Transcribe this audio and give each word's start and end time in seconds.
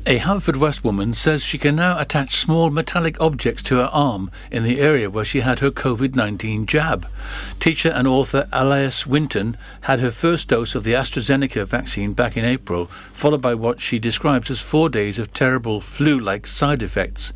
A 0.07 0.19
Haverfordwest 0.19 0.83
woman 0.83 1.15
says 1.15 1.43
she 1.43 1.57
can 1.57 1.77
now 1.77 1.99
attach 1.99 2.35
small 2.35 2.69
metallic 2.69 3.19
objects 3.19 3.63
to 3.63 3.77
her 3.77 3.89
arm 3.91 4.30
in 4.52 4.61
the 4.61 4.80
area 4.80 5.09
where 5.09 5.25
she 5.25 5.39
had 5.39 5.57
her 5.59 5.71
COVID 5.71 6.13
19 6.13 6.67
jab. 6.67 7.07
Teacher 7.59 7.89
and 7.89 8.07
author 8.07 8.47
Alice 8.53 9.07
Winton 9.07 9.57
had 9.81 10.02
her 10.02 10.11
first 10.11 10.49
dose 10.49 10.75
of 10.75 10.83
the 10.83 10.94
AstraZeneca 10.94 11.66
vaccine 11.66 12.13
back 12.13 12.38
in 12.38 12.45
April, 12.45 12.85
followed 12.85 13.41
by 13.41 13.55
what 13.55 13.81
she 13.81 13.97
describes 13.97 14.52
as 14.52 14.61
four 14.61 14.89
days 14.89 15.17
of 15.17 15.33
terrible 15.33 15.81
flu 15.81 16.19
like 16.19 16.45
side 16.45 16.83
effects. 16.83 17.33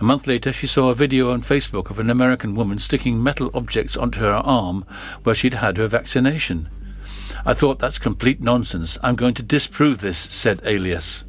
A 0.00 0.04
month 0.04 0.26
later, 0.26 0.54
she 0.54 0.66
saw 0.66 0.88
a 0.88 0.94
video 0.94 1.32
on 1.32 1.42
Facebook 1.42 1.90
of 1.90 1.98
an 1.98 2.08
American 2.08 2.54
woman 2.54 2.78
sticking 2.78 3.22
metal 3.22 3.50
objects 3.52 3.94
onto 3.94 4.20
her 4.20 4.32
arm 4.32 4.86
where 5.24 5.34
she'd 5.34 5.52
had 5.52 5.76
her 5.76 5.86
vaccination. 5.86 6.70
I 7.44 7.52
thought 7.52 7.78
that's 7.78 7.98
complete 7.98 8.40
nonsense. 8.40 8.96
I'm 9.02 9.16
going 9.16 9.34
to 9.34 9.42
disprove 9.42 9.98
this, 9.98 10.16
said 10.16 10.62
Alice. 10.64 11.25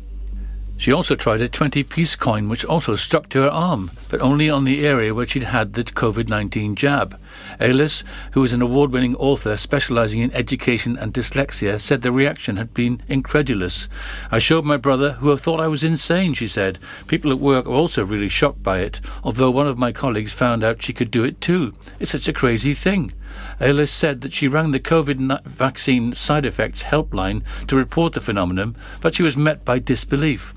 She 0.79 0.93
also 0.93 1.15
tried 1.15 1.41
a 1.41 1.49
20 1.49 1.83
piece 1.83 2.15
coin 2.15 2.49
which 2.49 2.63
also 2.63 2.95
stuck 2.95 3.29
to 3.29 3.41
her 3.41 3.49
arm, 3.49 3.89
but 4.09 4.21
only 4.21 4.47
on 4.47 4.63
the 4.63 4.85
area 4.85 5.13
where 5.13 5.27
she'd 5.27 5.43
had 5.43 5.73
the 5.73 5.83
COVID 5.83 6.27
19 6.27 6.75
jab. 6.75 7.19
Alice, 7.59 8.03
who 8.33 8.43
is 8.43 8.53
an 8.53 8.61
award 8.61 8.91
winning 8.91 9.15
author 9.15 9.57
specializing 9.57 10.21
in 10.21 10.31
education 10.33 10.95
and 10.95 11.13
dyslexia, 11.13 11.81
said 11.81 12.03
the 12.03 12.11
reaction 12.11 12.57
had 12.57 12.75
been 12.75 13.01
incredulous. 13.07 13.89
I 14.31 14.37
showed 14.37 14.65
my 14.65 14.77
brother, 14.77 15.13
who 15.13 15.35
thought 15.35 15.59
I 15.59 15.67
was 15.67 15.83
insane, 15.83 16.35
she 16.35 16.47
said. 16.47 16.77
People 17.07 17.31
at 17.31 17.39
work 17.39 17.65
were 17.65 17.73
also 17.73 18.05
really 18.05 18.29
shocked 18.29 18.61
by 18.61 18.79
it, 18.79 19.01
although 19.23 19.51
one 19.51 19.67
of 19.67 19.79
my 19.79 19.91
colleagues 19.91 20.31
found 20.31 20.63
out 20.63 20.83
she 20.83 20.93
could 20.93 21.09
do 21.09 21.23
it 21.23 21.41
too. 21.41 21.73
It's 21.99 22.11
such 22.11 22.27
a 22.27 22.33
crazy 22.33 22.75
thing. 22.75 23.13
Alice 23.59 23.91
said 23.91 24.21
that 24.21 24.33
she 24.33 24.47
rang 24.47 24.71
the 24.71 24.79
COVID 24.79 25.43
vaccine 25.43 26.13
side 26.13 26.45
effects 26.45 26.83
helpline 26.83 27.43
to 27.67 27.75
report 27.75 28.13
the 28.13 28.21
phenomenon, 28.21 28.77
but 29.01 29.15
she 29.15 29.23
was 29.23 29.35
met 29.35 29.65
by 29.65 29.79
disbelief. 29.79 30.53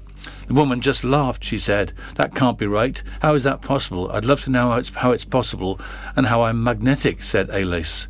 The 0.51 0.55
woman 0.55 0.81
just 0.81 1.05
laughed, 1.05 1.45
she 1.45 1.59
said. 1.59 1.93
That 2.17 2.35
can't 2.35 2.59
be 2.59 2.67
right. 2.67 3.01
How 3.23 3.35
is 3.35 3.45
that 3.45 3.63
possible? 3.63 4.11
I'd 4.11 4.25
love 4.25 4.43
to 4.43 4.51
know 4.51 4.71
how 4.71 4.79
it's, 4.79 4.89
how 4.89 5.13
it's 5.13 5.25
possible 5.25 5.81
and 6.17 6.27
how 6.27 6.43
I'm 6.43 6.65
magnetic, 6.65 7.23
said 7.23 7.51
Alice. 7.51 8.09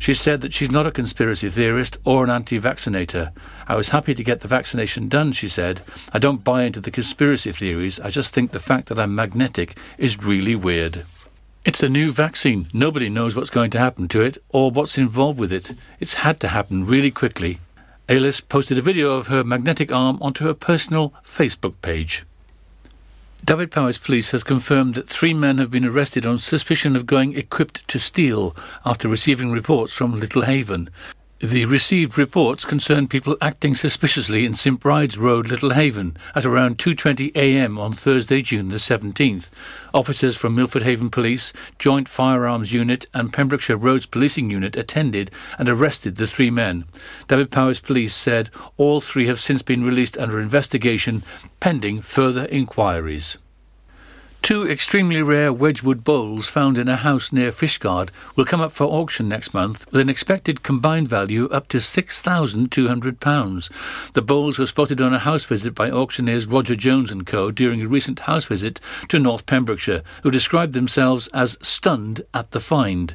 She 0.00 0.12
said 0.12 0.40
that 0.40 0.52
she's 0.52 0.72
not 0.72 0.88
a 0.88 0.90
conspiracy 0.90 1.48
theorist 1.48 1.96
or 2.04 2.24
an 2.24 2.30
anti 2.30 2.58
vaccinator. 2.58 3.30
I 3.68 3.76
was 3.76 3.90
happy 3.90 4.16
to 4.16 4.24
get 4.24 4.40
the 4.40 4.48
vaccination 4.48 5.06
done, 5.06 5.30
she 5.30 5.46
said. 5.46 5.82
I 6.12 6.18
don't 6.18 6.42
buy 6.42 6.64
into 6.64 6.80
the 6.80 6.90
conspiracy 6.90 7.52
theories. 7.52 8.00
I 8.00 8.10
just 8.10 8.34
think 8.34 8.50
the 8.50 8.58
fact 8.58 8.88
that 8.88 8.98
I'm 8.98 9.14
magnetic 9.14 9.78
is 9.96 10.20
really 10.20 10.56
weird. 10.56 11.04
It's 11.64 11.84
a 11.84 11.88
new 11.88 12.10
vaccine. 12.10 12.68
Nobody 12.72 13.08
knows 13.08 13.36
what's 13.36 13.48
going 13.48 13.70
to 13.70 13.78
happen 13.78 14.08
to 14.08 14.22
it 14.22 14.38
or 14.48 14.72
what's 14.72 14.98
involved 14.98 15.38
with 15.38 15.52
it. 15.52 15.74
It's 16.00 16.14
had 16.14 16.40
to 16.40 16.48
happen 16.48 16.84
really 16.84 17.12
quickly. 17.12 17.60
Alice 18.10 18.40
posted 18.40 18.76
a 18.76 18.82
video 18.82 19.12
of 19.12 19.28
her 19.28 19.44
magnetic 19.44 19.92
arm 19.92 20.18
onto 20.20 20.44
her 20.44 20.52
personal 20.52 21.14
Facebook 21.24 21.74
page. 21.80 22.24
Dyfed-Powys 23.44 23.98
Police 23.98 24.32
has 24.32 24.42
confirmed 24.42 24.96
that 24.96 25.08
three 25.08 25.32
men 25.32 25.58
have 25.58 25.70
been 25.70 25.84
arrested 25.84 26.26
on 26.26 26.38
suspicion 26.38 26.96
of 26.96 27.06
going 27.06 27.36
equipped 27.36 27.86
to 27.86 28.00
steal 28.00 28.56
after 28.84 29.08
receiving 29.08 29.52
reports 29.52 29.92
from 29.92 30.18
Little 30.18 30.42
Haven. 30.42 30.90
The 31.42 31.64
received 31.64 32.18
reports 32.18 32.66
concern 32.66 33.08
people 33.08 33.34
acting 33.40 33.74
suspiciously 33.74 34.44
in 34.44 34.52
St 34.52 34.78
Bride's 34.78 35.16
Road, 35.16 35.48
Little 35.48 35.70
Haven, 35.70 36.18
at 36.34 36.44
around 36.44 36.76
2:20 36.76 37.34
a.m. 37.34 37.78
on 37.78 37.94
Thursday, 37.94 38.42
June 38.42 38.68
the 38.68 38.76
17th. 38.76 39.48
Officers 39.94 40.36
from 40.36 40.54
Milford 40.54 40.82
Haven 40.82 41.08
Police, 41.08 41.54
Joint 41.78 42.10
Firearms 42.10 42.74
Unit, 42.74 43.06
and 43.14 43.32
Pembrokeshire 43.32 43.78
Roads 43.78 44.04
Policing 44.04 44.50
Unit 44.50 44.76
attended 44.76 45.30
and 45.58 45.66
arrested 45.66 46.16
the 46.16 46.26
three 46.26 46.50
men. 46.50 46.84
Dyfed-Powys 47.28 47.80
Police 47.80 48.14
said 48.14 48.50
all 48.76 49.00
three 49.00 49.26
have 49.26 49.40
since 49.40 49.62
been 49.62 49.82
released 49.82 50.18
under 50.18 50.42
investigation, 50.42 51.22
pending 51.58 52.02
further 52.02 52.44
inquiries. 52.50 53.38
Two 54.42 54.68
extremely 54.68 55.22
rare 55.22 55.52
Wedgwood 55.52 56.02
bowls 56.02 56.48
found 56.48 56.78
in 56.78 56.88
a 56.88 56.96
house 56.96 57.30
near 57.30 57.52
Fishguard 57.52 58.08
will 58.34 58.46
come 58.46 58.60
up 58.60 58.72
for 58.72 58.82
auction 58.84 59.28
next 59.28 59.54
month 59.54 59.86
with 59.92 60.00
an 60.00 60.08
expected 60.08 60.64
combined 60.64 61.08
value 61.08 61.48
up 61.50 61.68
to 61.68 61.76
£6,200. 61.76 64.12
The 64.14 64.22
bowls 64.22 64.58
were 64.58 64.66
spotted 64.66 65.00
on 65.00 65.14
a 65.14 65.20
house 65.20 65.44
visit 65.44 65.72
by 65.74 65.88
auctioneers 65.90 66.46
Roger 66.46 66.74
Jones 66.74 67.14
& 67.22 67.26
Co. 67.26 67.52
during 67.52 67.82
a 67.82 67.86
recent 67.86 68.20
house 68.20 68.46
visit 68.46 68.80
to 69.08 69.20
North 69.20 69.44
Pembrokeshire, 69.46 70.02
who 70.24 70.32
described 70.32 70.72
themselves 70.72 71.28
as 71.28 71.56
stunned 71.62 72.22
at 72.34 72.50
the 72.50 72.60
find. 72.60 73.14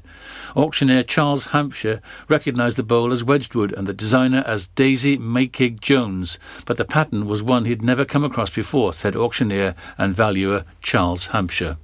Auctioneer 0.56 1.04
Charles 1.04 1.48
Hampshire 1.48 2.02
recognised 2.30 2.78
the 2.78 2.84
bowl 2.84 3.12
as 3.12 3.26
Wedgwood 3.26 3.74
and 3.74 3.88
the 3.88 3.94
designer 3.94 4.42
as 4.46 4.68
Daisy 4.68 5.18
Makeig 5.18 5.82
Jones, 5.82 6.40
but 6.66 6.78
the 6.78 6.86
pattern 6.86 7.28
was 7.28 7.44
one 7.44 7.66
he'd 7.66 7.82
never 7.82 8.06
come 8.06 8.24
across 8.24 8.52
before, 8.52 8.94
said 8.94 9.18
auctioneer 9.18 9.76
and 9.98 10.14
valuer 10.14 10.64
Charles 10.82 11.15
Hampshire. 11.28 11.78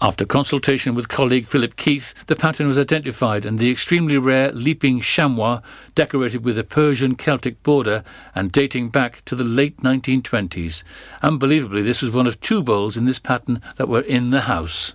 After 0.00 0.26
consultation 0.26 0.94
with 0.94 1.08
colleague 1.08 1.46
Philip 1.46 1.76
Keith, 1.76 2.12
the 2.26 2.36
pattern 2.36 2.68
was 2.68 2.78
identified 2.78 3.46
and 3.46 3.58
the 3.58 3.70
extremely 3.70 4.18
rare 4.18 4.52
leaping 4.52 5.00
chamois, 5.00 5.62
decorated 5.94 6.44
with 6.44 6.58
a 6.58 6.64
Persian 6.64 7.16
Celtic 7.16 7.62
border 7.62 8.04
and 8.34 8.52
dating 8.52 8.90
back 8.90 9.24
to 9.24 9.34
the 9.34 9.42
late 9.42 9.78
1920s. 9.78 10.82
Unbelievably, 11.22 11.80
this 11.80 12.02
was 12.02 12.10
one 12.10 12.26
of 12.26 12.38
two 12.40 12.62
bowls 12.62 12.98
in 12.98 13.06
this 13.06 13.18
pattern 13.18 13.62
that 13.76 13.88
were 13.88 14.02
in 14.02 14.30
the 14.30 14.42
house. 14.42 14.94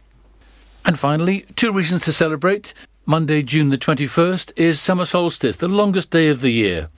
And 0.85 1.00
finally, 1.00 1.45
two 1.56 1.72
reasons 1.72 2.01
to 2.01 2.13
celebrate. 2.13 2.75
Monday, 3.07 3.41
June 3.41 3.69
the 3.69 3.79
21st, 3.79 4.51
is 4.56 4.79
summer 4.79 5.06
solstice, 5.06 5.57
the 5.57 5.68
longest 5.68 6.12
day 6.12 6.28
of 6.28 6.41
the 6.41 6.51
year. 6.51 6.89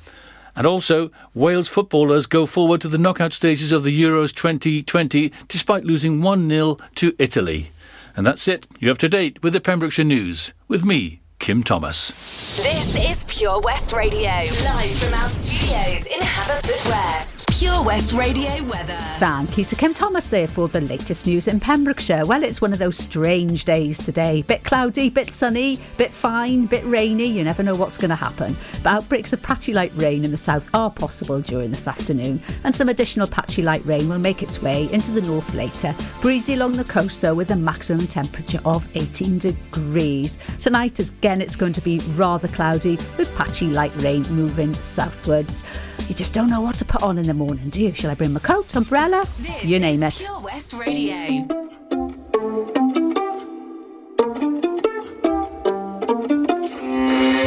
And 0.55 0.67
also, 0.67 1.11
Wales 1.33 1.67
footballers 1.67 2.25
go 2.25 2.45
forward 2.45 2.81
to 2.81 2.87
the 2.87 2.97
knockout 2.97 3.33
stages 3.33 3.71
of 3.71 3.83
the 3.83 4.01
Euros 4.01 4.33
2020 4.33 5.31
despite 5.47 5.85
losing 5.85 6.21
1 6.21 6.49
0 6.49 6.77
to 6.95 7.15
Italy. 7.17 7.71
And 8.15 8.25
that's 8.25 8.47
it. 8.47 8.67
You're 8.79 8.91
up 8.91 8.99
to 8.99 9.09
date 9.09 9.41
with 9.41 9.53
the 9.53 9.61
Pembrokeshire 9.61 10.05
News 10.05 10.53
with 10.67 10.85
me, 10.85 11.21
Kim 11.39 11.63
Thomas. 11.63 12.11
This 12.57 13.09
is 13.09 13.23
Pure 13.23 13.61
West 13.61 13.91
Radio, 13.93 14.29
live 14.29 14.97
from 14.97 15.19
our 15.19 15.29
studios 15.29 16.05
in 16.05 16.19
Haverfordwest. 16.19 17.42
Pure 17.59 17.83
West 17.83 18.13
Radio 18.13 18.63
weather. 18.63 18.97
Thank 19.19 19.59
you 19.59 19.63
to 19.65 19.75
Kim 19.75 19.93
Thomas 19.93 20.27
there 20.27 20.47
for 20.47 20.67
the 20.67 20.81
latest 20.81 21.27
news 21.27 21.47
in 21.47 21.59
Pembrokeshire. 21.59 22.25
Well, 22.25 22.41
it's 22.41 22.61
one 22.61 22.73
of 22.73 22.79
those 22.79 22.97
strange 22.97 23.63
days 23.63 24.03
today. 24.03 24.41
Bit 24.41 24.63
cloudy, 24.63 25.11
bit 25.11 25.31
sunny, 25.31 25.79
bit 25.97 26.09
fine, 26.09 26.65
bit 26.65 26.83
rainy. 26.85 27.25
You 27.25 27.43
never 27.43 27.61
know 27.61 27.75
what's 27.75 27.99
going 27.99 28.09
to 28.09 28.15
happen. 28.15 28.57
But 28.81 28.95
outbreaks 28.95 29.33
of 29.33 29.43
patchy 29.43 29.71
light 29.71 29.91
rain 29.95 30.25
in 30.25 30.31
the 30.31 30.37
south 30.37 30.67
are 30.73 30.89
possible 30.89 31.41
during 31.41 31.69
this 31.69 31.87
afternoon, 31.87 32.41
and 32.63 32.73
some 32.73 32.89
additional 32.89 33.27
patchy 33.27 33.61
light 33.61 33.85
rain 33.85 34.09
will 34.09 34.17
make 34.17 34.41
its 34.41 34.59
way 34.59 34.91
into 34.91 35.11
the 35.11 35.21
north 35.21 35.53
later. 35.53 35.93
Breezy 36.21 36.55
along 36.55 36.71
the 36.71 36.83
coast, 36.83 37.21
though, 37.21 37.35
with 37.35 37.51
a 37.51 37.55
maximum 37.55 38.07
temperature 38.07 38.61
of 38.65 38.83
18 38.97 39.37
degrees. 39.37 40.39
Tonight, 40.59 40.97
again, 40.97 41.39
it's 41.39 41.55
going 41.55 41.73
to 41.73 41.81
be 41.81 41.99
rather 42.15 42.47
cloudy 42.47 42.97
with 43.15 43.33
patchy 43.35 43.67
light 43.67 43.95
rain 44.01 44.23
moving 44.31 44.73
southwards. 44.73 45.63
You 46.07 46.15
just 46.15 46.33
don't 46.33 46.49
know 46.49 46.61
what 46.61 46.75
to 46.75 46.85
put 46.85 47.01
on 47.01 47.17
in 47.17 47.25
the 47.25 47.33
morning, 47.33 47.69
do 47.69 47.81
you? 47.81 47.93
Shall 47.93 48.11
I 48.11 48.13
bring 48.13 48.33
my 48.33 48.39
coat, 48.39 48.75
umbrella? 48.75 49.23
This 49.39 49.65
you 49.65 49.79
name 49.79 50.03
is 50.03 50.21
it. 50.21 50.25
Pure 50.25 50.39
West 50.41 50.73
Radio. 50.73 51.47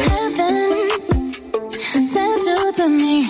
Heaven 0.07 1.33
sent 2.03 2.43
you 2.45 2.73
to 2.73 2.89
me. 2.89 3.26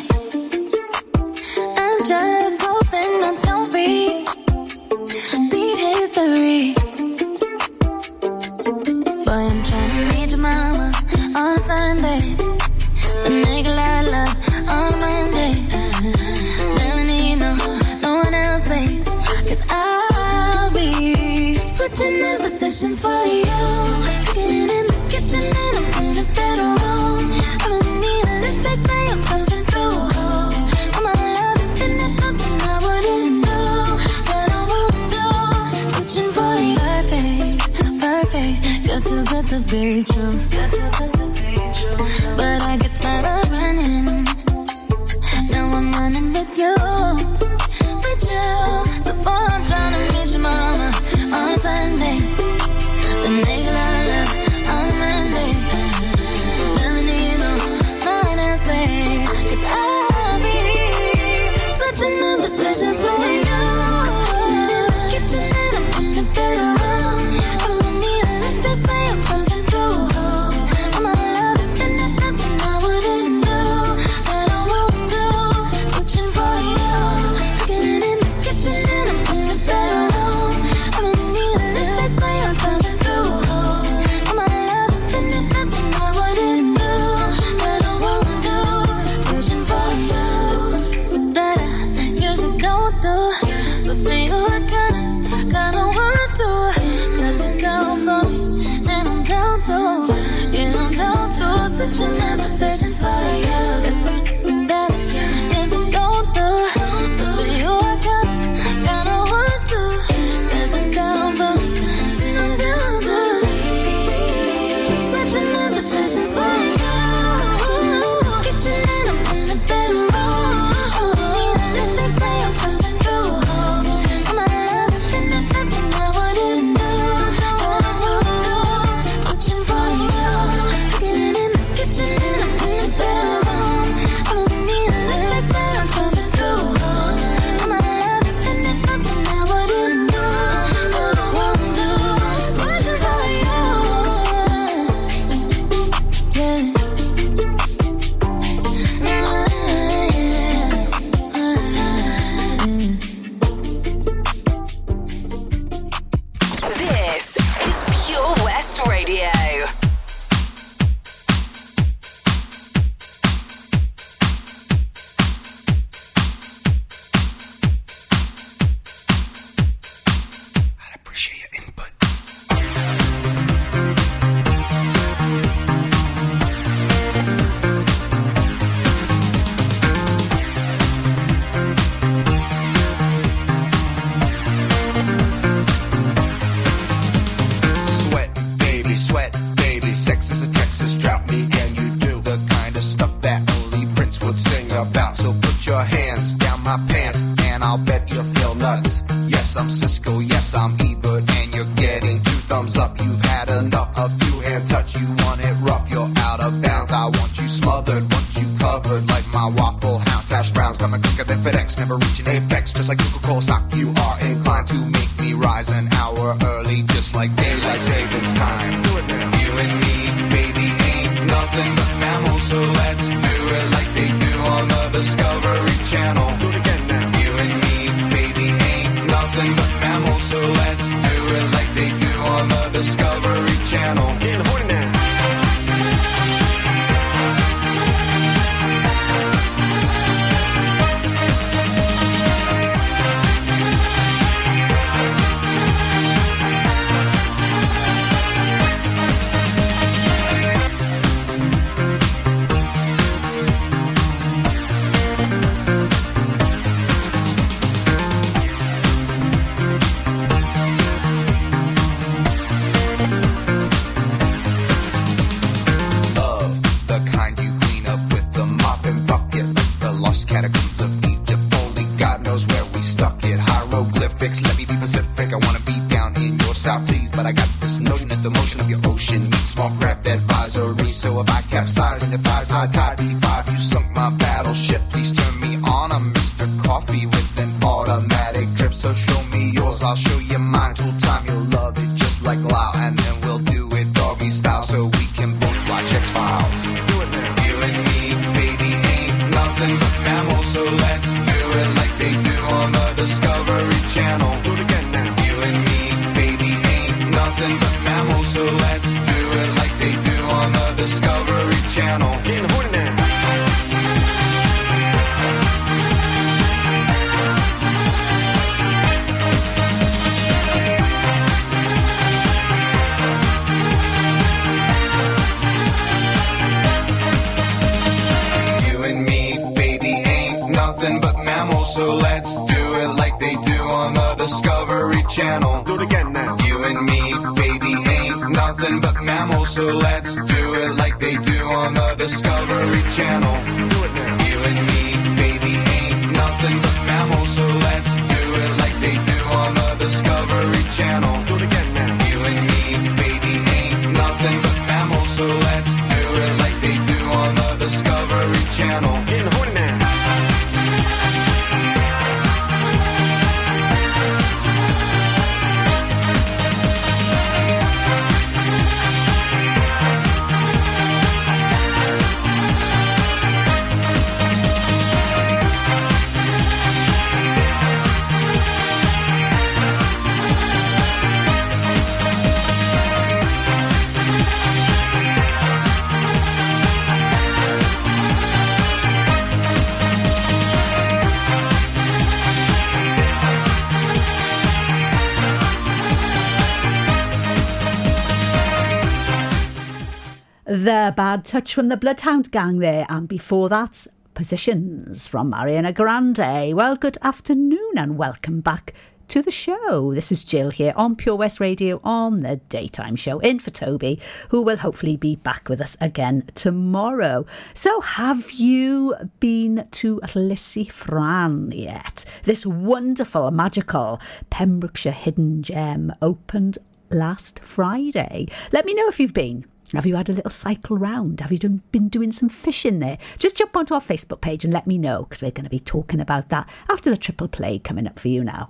Touch 401.28 401.54
from 401.54 401.68
the 401.68 401.76
Bloodhound 401.76 402.32
Gang 402.32 402.60
there, 402.60 402.86
and 402.88 403.06
before 403.06 403.50
that, 403.50 403.86
Positions 404.14 405.10
from 405.10 405.34
Ariana 405.34 405.76
Grande. 405.76 406.56
Well, 406.56 406.78
good 406.78 406.98
afternoon 407.02 407.74
and 407.76 407.98
welcome 407.98 408.40
back 408.40 408.74
to 409.10 409.22
the 409.22 409.30
show. 409.30 409.94
This 409.94 410.10
is 410.10 410.24
Jill 410.24 410.52
here 410.52 410.72
on 410.78 410.96
Pure 410.96 411.18
West 411.18 411.42
Radio 411.42 411.82
on 411.84 412.20
the 412.20 412.38
daytime 412.48 412.96
show, 412.96 413.20
in 413.20 413.40
for 413.40 413.52
Toby, 413.52 414.00
who 414.30 414.42
will 414.42 414.56
hopefully 414.56 414.96
be 414.96 415.18
back 415.18 415.50
with 415.50 415.60
us 415.60 415.76
again 415.82 416.24
tomorrow. 416.34 417.26
So, 417.54 417.82
have 417.82 418.32
you 418.32 418.96
been 419.20 419.68
to 419.70 420.00
Llysi 420.00 421.54
yet? 421.54 422.06
This 422.24 422.46
wonderful, 422.46 423.32
magical 423.32 424.00
Pembrokeshire 424.30 424.94
hidden 424.94 425.44
gem 425.44 425.94
opened 426.02 426.58
last 426.90 427.42
Friday. 427.42 428.28
Let 428.54 428.66
me 428.66 428.74
know 428.74 428.88
if 428.88 428.98
you've 428.98 429.12
been. 429.12 429.44
Have 429.74 429.86
you 429.86 429.98
had 429.98 430.10
a 430.10 430.14
little 430.14 430.32
cycle 430.32 430.78
round? 430.78 431.20
Have 431.20 431.32
you 431.32 431.40
done, 431.40 431.62
been 431.72 431.90
doing 431.90 432.12
some 432.12 432.30
fishing 432.30 432.80
there? 432.80 432.98
Just 433.20 433.36
jump 433.36 433.56
onto 433.56 433.74
our 433.74 433.82
Facebook 433.82 434.22
page 434.22 434.46
and 434.46 434.54
let 434.54 434.66
me 434.66 434.78
know 434.78 435.04
because 435.04 435.22
we're 435.22 435.32
going 435.32 435.44
to 435.44 435.50
be 435.50 435.60
talking 435.60 436.00
about 436.00 436.30
that 436.30 436.50
after 436.70 436.90
the 436.90 436.96
triple 436.96 437.28
play 437.28 437.60
coming 437.60 437.86
up 437.86 438.00
for 438.00 438.08
you 438.08 438.24
now. 438.24 438.50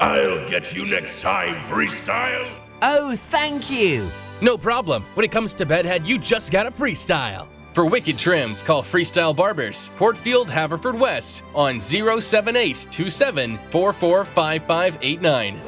I'll 0.00 0.48
get 0.48 0.74
you 0.74 0.86
next 0.86 1.20
time, 1.20 1.56
Freestyle. 1.64 2.50
Oh, 2.82 3.14
thank 3.16 3.70
you! 3.70 4.08
No 4.40 4.56
problem. 4.56 5.04
When 5.14 5.24
it 5.24 5.32
comes 5.32 5.52
to 5.54 5.66
bedhead, 5.66 6.06
you 6.06 6.18
just 6.18 6.52
gotta 6.52 6.70
freestyle. 6.70 7.48
For 7.74 7.84
wicked 7.86 8.16
trims, 8.18 8.62
call 8.62 8.82
Freestyle 8.82 9.34
Barbers, 9.34 9.90
Portfield, 9.96 10.48
Haverfordwest, 10.48 11.42
on 11.54 11.80
07827 11.80 13.58
445589. 13.70 15.60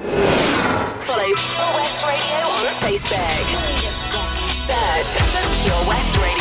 Follow 1.02 1.22
Pure 1.22 1.72
West 1.74 2.04
Radio 2.04 2.38
on 2.46 2.66
Facebook. 2.82 3.46
Search 4.66 5.22
for 5.22 5.42
Pure 5.62 5.84
West 5.88 6.16
Radio. 6.16 6.39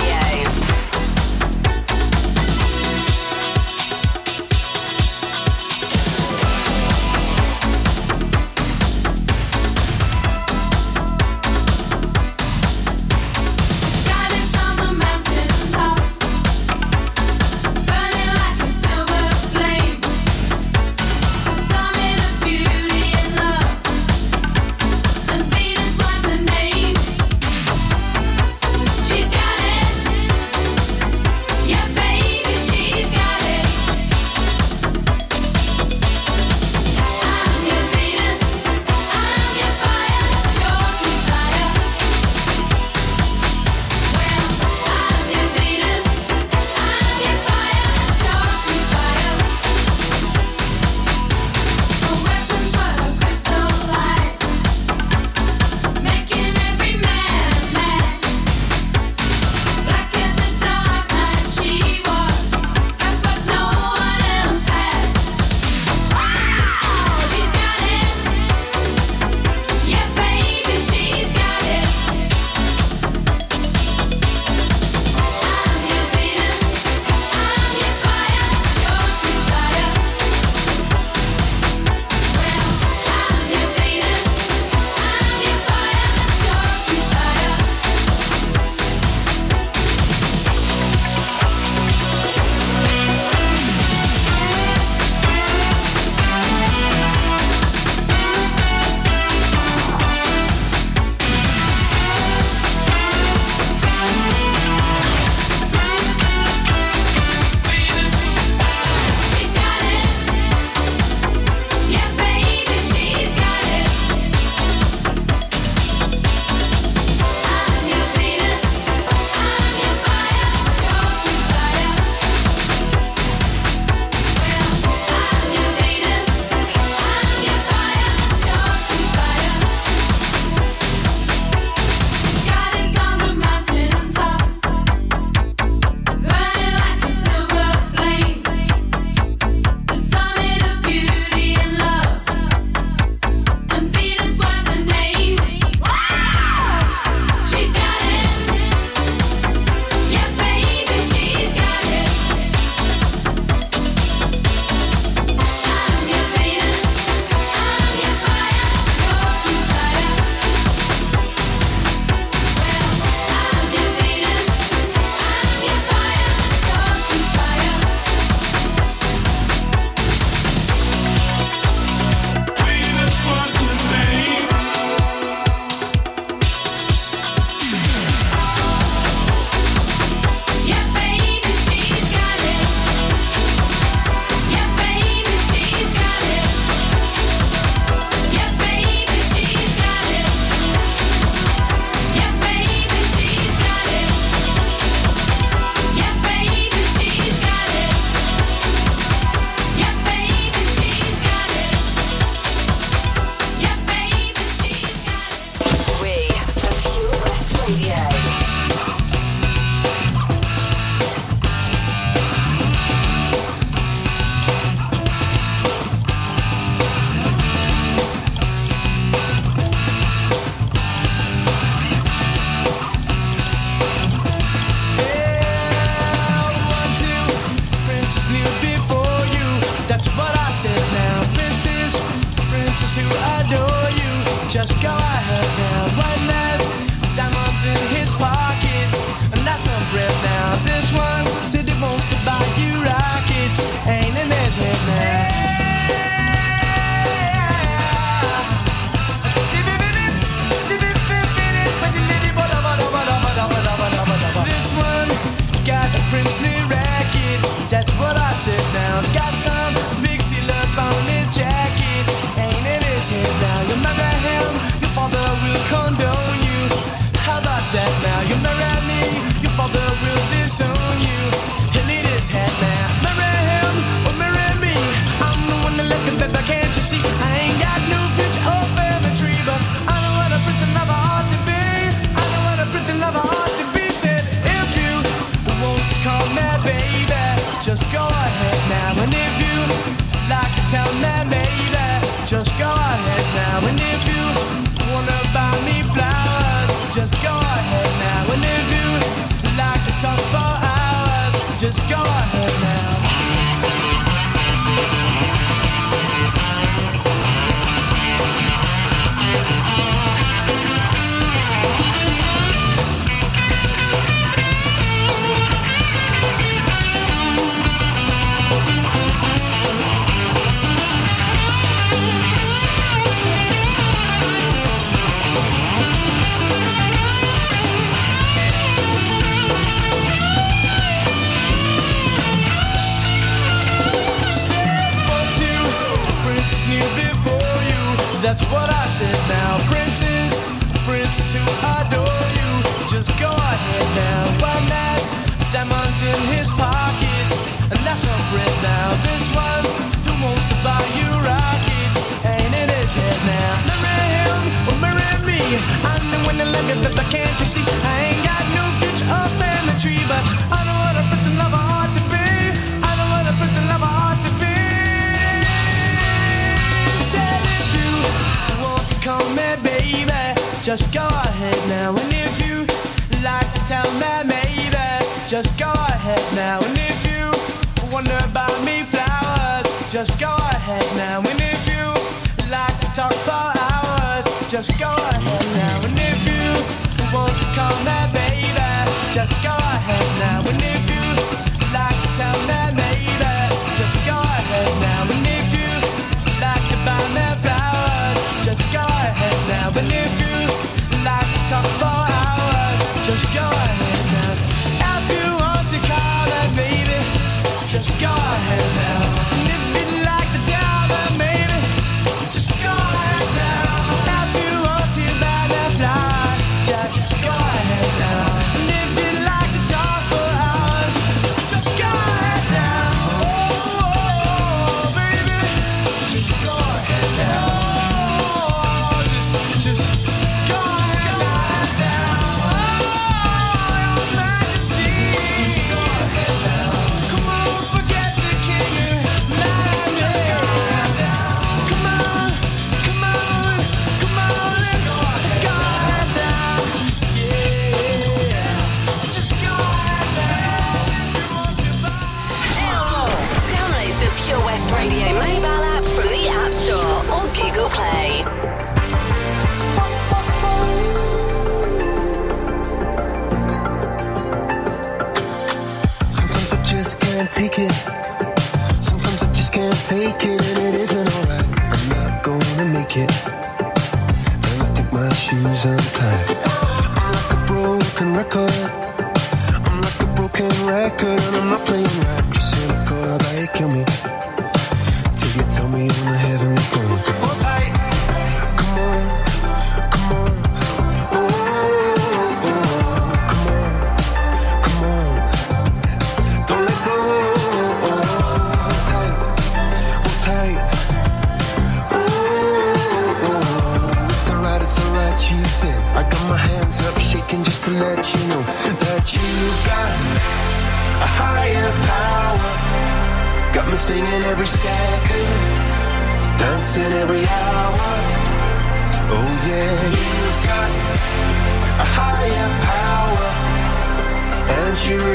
just 301.60 301.82
go 301.90 301.96
ahead. 301.98 302.59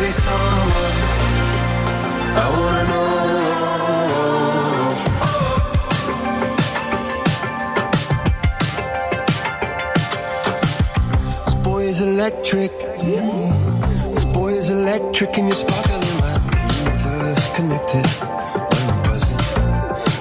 be 0.04 0.10
someone 0.10 0.96
I 2.36 2.46
wanna 2.56 2.84
know. 2.90 3.08
This 11.44 11.54
boy 11.54 11.82
is 11.92 12.00
electric. 12.02 12.72
This 14.14 14.26
boy 14.26 14.50
is 14.60 14.68
electric, 14.70 15.38
and 15.38 15.46
you're 15.48 15.62
sparkling 15.66 16.18
like 16.24 16.44
the 16.54 16.62
universe 16.82 17.44
connected. 17.56 18.06
When 18.70 18.84
I'm 18.92 19.00
buzzing, 19.06 19.44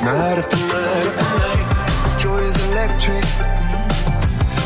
night 0.06 0.38
after 0.42 0.60
night 0.76 1.06
after 1.10 1.28
night. 1.44 1.68
This 2.04 2.16
joy 2.24 2.40
is 2.52 2.58
electric. 2.72 3.26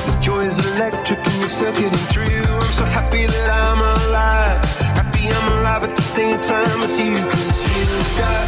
This 0.06 0.17
joy 0.27 0.41
is 0.41 0.58
electric, 0.73 1.19
and 1.27 1.38
you're 1.39 1.56
circuiting 1.62 2.06
through. 2.12 2.43
I'm 2.63 2.73
so 2.82 2.86
happy 2.86 3.25
that 3.25 3.49
I'm 3.49 3.82
alive 3.82 4.87
I'm 5.34 5.60
alive 5.60 5.84
at 5.84 5.96
the 5.96 6.02
same 6.02 6.40
time 6.42 6.82
as 6.84 6.98
you. 7.00 7.18
Cause 7.28 7.60
you've 7.76 8.13
got 8.18 8.48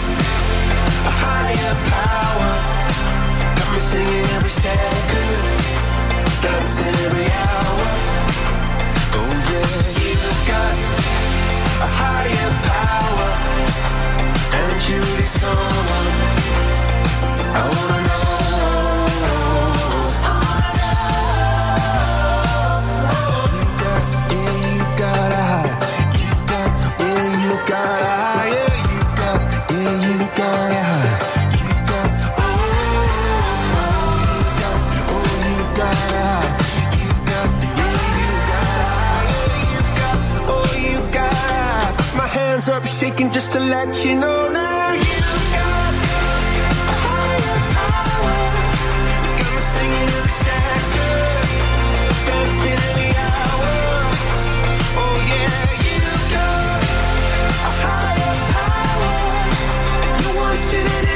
a 1.10 1.14
higher 1.24 1.76
power. 1.96 2.52
Got 3.58 3.70
me 3.74 3.80
singing 3.80 4.28
every 4.38 4.50
second, 4.50 5.44
dancing 6.42 6.96
every 7.06 7.30
hour. 7.46 7.88
Oh 9.20 9.32
yeah, 9.52 9.76
you've 10.04 10.42
got 10.48 10.76
a 11.86 11.90
higher 12.02 12.52
power. 12.74 13.30
And 14.60 14.78
you 14.88 14.98
really 15.00 15.24
someone 15.24 16.10
I 17.56 17.64
wanna 17.76 18.08
know. 18.08 18.39
Just 43.28 43.52
to 43.52 43.60
let 43.60 44.06
you 44.06 44.14
know 44.14 44.48
now 44.48 44.94
you've 44.94 45.52
got 45.52 45.94
a 45.94 46.96
higher 47.04 47.60
power. 47.76 48.40
Singing 49.60 50.10
every 50.20 50.36
second, 50.48 51.44
dancing 52.28 52.80
every 52.88 53.12
hour. 53.28 53.74
Oh 55.04 55.16
yeah, 55.34 55.68
you've 55.84 56.26
got 56.32 56.80
a 57.68 57.72
higher 57.84 58.36
power. 58.56 59.14
You 60.22 60.30
want 60.40 60.62
it 60.74 61.09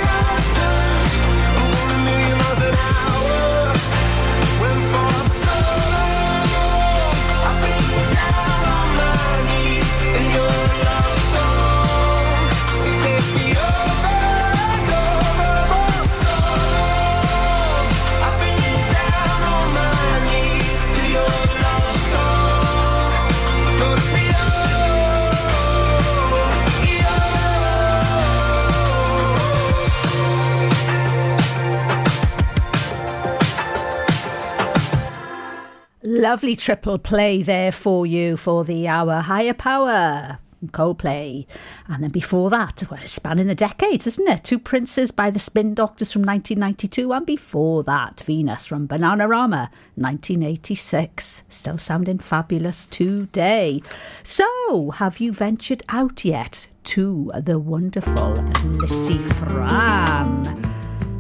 Lovely 36.34 36.56
triple 36.56 36.98
play 36.98 37.44
there 37.44 37.72
for 37.72 38.08
you 38.08 38.36
for 38.38 38.64
the 38.64 38.88
hour. 38.88 39.22
Higher 39.22 39.54
Power. 39.54 40.40
Coldplay. 40.66 41.46
And 41.88 42.02
then 42.02 42.10
before 42.10 42.50
that, 42.50 42.82
well, 42.90 43.00
it's 43.04 43.12
spanning 43.12 43.46
the 43.46 43.54
decades, 43.54 44.08
isn't 44.08 44.28
it? 44.28 44.44
Two 44.44 44.58
Princes 44.58 45.12
by 45.12 45.30
the 45.30 45.38
Spin 45.38 45.76
Doctors 45.76 46.12
from 46.12 46.24
1992. 46.24 47.14
And 47.14 47.24
before 47.24 47.84
that, 47.84 48.22
Venus 48.22 48.66
from 48.66 48.88
Bananarama, 48.88 49.70
1986. 49.94 51.44
Still 51.50 51.78
sounding 51.78 52.18
fabulous 52.18 52.88
today. 52.88 53.84
So, 54.24 54.90
have 54.96 55.20
you 55.20 55.34
ventured 55.34 55.84
out 55.90 56.26
yet 56.26 56.68
to 56.86 57.32
the 57.40 57.60
wonderful 57.60 58.34
Llys-y-frân? 58.34 60.72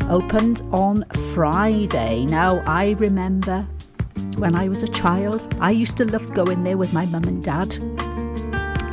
Opened 0.09 0.63
on 0.71 1.05
Friday. 1.35 2.25
Now, 2.25 2.63
I 2.65 2.95
remember 2.97 3.67
when 4.37 4.55
I 4.55 4.67
was 4.67 4.83
a 4.83 4.87
child, 4.87 5.55
I 5.59 5.71
used 5.71 5.97
to 5.97 6.05
love 6.05 6.33
going 6.33 6.63
there 6.63 6.77
with 6.77 6.93
my 6.93 7.05
mum 7.05 7.23
and 7.23 7.43
dad. 7.43 7.73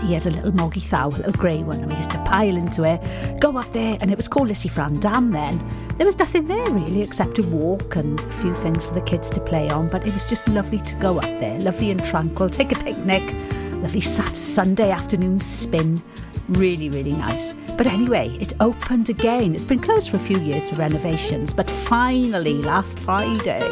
He 0.02 0.14
had 0.14 0.26
a 0.26 0.30
little 0.30 0.52
moggy 0.52 0.80
thou, 0.80 1.08
a 1.08 1.10
little 1.10 1.32
grey 1.32 1.62
one, 1.62 1.80
and 1.80 1.90
we 1.90 1.96
used 1.96 2.10
to 2.12 2.22
pile 2.24 2.56
into 2.56 2.84
it, 2.84 3.40
go 3.40 3.56
up 3.56 3.70
there, 3.70 3.98
and 4.00 4.10
it 4.10 4.16
was 4.16 4.28
called 4.28 4.48
Llys-y-frân 4.48 5.00
Dam 5.00 5.30
then. 5.30 5.62
There 5.96 6.06
was 6.06 6.18
nothing 6.18 6.46
there 6.46 6.70
really 6.70 7.02
except 7.02 7.38
a 7.38 7.46
walk 7.48 7.96
and 7.96 8.18
a 8.18 8.32
few 8.32 8.54
things 8.54 8.86
for 8.86 8.94
the 8.94 9.02
kids 9.02 9.28
to 9.30 9.40
play 9.40 9.68
on, 9.68 9.88
but 9.88 10.06
it 10.06 10.14
was 10.14 10.28
just 10.28 10.48
lovely 10.48 10.78
to 10.78 10.94
go 10.96 11.18
up 11.18 11.38
there, 11.38 11.58
lovely 11.60 11.90
and 11.90 12.02
tranquil, 12.02 12.48
take 12.48 12.72
a 12.72 12.76
picnic, 12.76 13.22
lovely 13.82 14.00
Saturday, 14.00 14.34
Sunday 14.34 14.90
afternoon 14.90 15.38
spin. 15.38 16.02
Really, 16.48 16.88
really 16.88 17.12
nice. 17.12 17.52
But 17.76 17.86
anyway, 17.86 18.36
it 18.40 18.54
opened 18.60 19.08
again. 19.08 19.54
It's 19.54 19.64
been 19.64 19.78
closed 19.78 20.10
for 20.10 20.16
a 20.16 20.20
few 20.20 20.38
years 20.40 20.70
for 20.70 20.76
renovations, 20.76 21.52
but 21.52 21.70
finally, 21.70 22.54
last 22.54 22.98
Friday, 22.98 23.68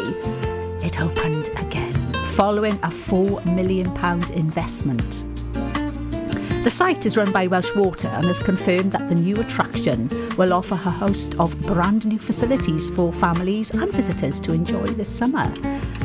it 0.82 1.00
opened 1.00 1.48
again, 1.58 1.94
following 2.34 2.74
a 2.74 2.88
£4 2.88 3.44
million 3.54 3.88
investment. 4.32 5.27
The 6.68 6.74
site 6.74 7.06
is 7.06 7.16
run 7.16 7.32
by 7.32 7.46
Welsh 7.46 7.74
Water 7.74 8.08
and 8.08 8.26
has 8.26 8.38
confirmed 8.38 8.92
that 8.92 9.08
the 9.08 9.14
new 9.14 9.40
attraction 9.40 10.10
will 10.36 10.52
offer 10.52 10.74
a 10.74 10.76
host 10.76 11.34
of 11.38 11.58
brand 11.62 12.04
new 12.04 12.18
facilities 12.18 12.90
for 12.90 13.10
families 13.10 13.70
and 13.70 13.90
visitors 13.90 14.38
to 14.40 14.52
enjoy 14.52 14.84
this 14.88 15.08
summer. 15.08 15.48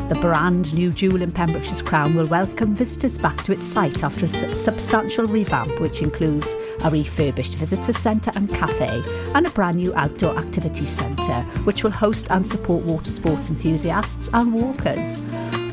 The 0.08 0.17
brand 0.21 0.73
new 0.73 0.93
jewel 0.93 1.21
in 1.21 1.32
Pembrokeshire's 1.32 1.82
crown 1.82 2.15
will 2.15 2.30
welcome 2.30 2.73
visitors 2.76 3.17
back 3.17 3.43
to 3.43 3.52
its 3.52 3.65
site 3.65 4.06
after 4.06 4.23
a 4.23 4.56
substantial 4.56 5.28
revamp, 5.28 5.82
which 5.82 6.02
includes 6.02 6.56
a 6.86 6.89
refurbished 6.89 7.56
visitor 7.56 7.91
centre 7.91 8.32
and 8.34 8.47
cafe 8.47 9.04
and 9.36 9.45
a 9.45 9.49
brand 9.49 9.76
new 9.76 9.93
outdoor 9.95 10.38
activities 10.38 10.91
centre, 10.91 11.41
which 11.65 11.84
will 11.84 11.91
host 11.91 12.32
and 12.32 12.47
support 12.47 12.86
water 12.86 13.12
sports 13.12 13.49
enthusiasts 13.49 14.30
and 14.32 14.54
walkers. 14.54 15.21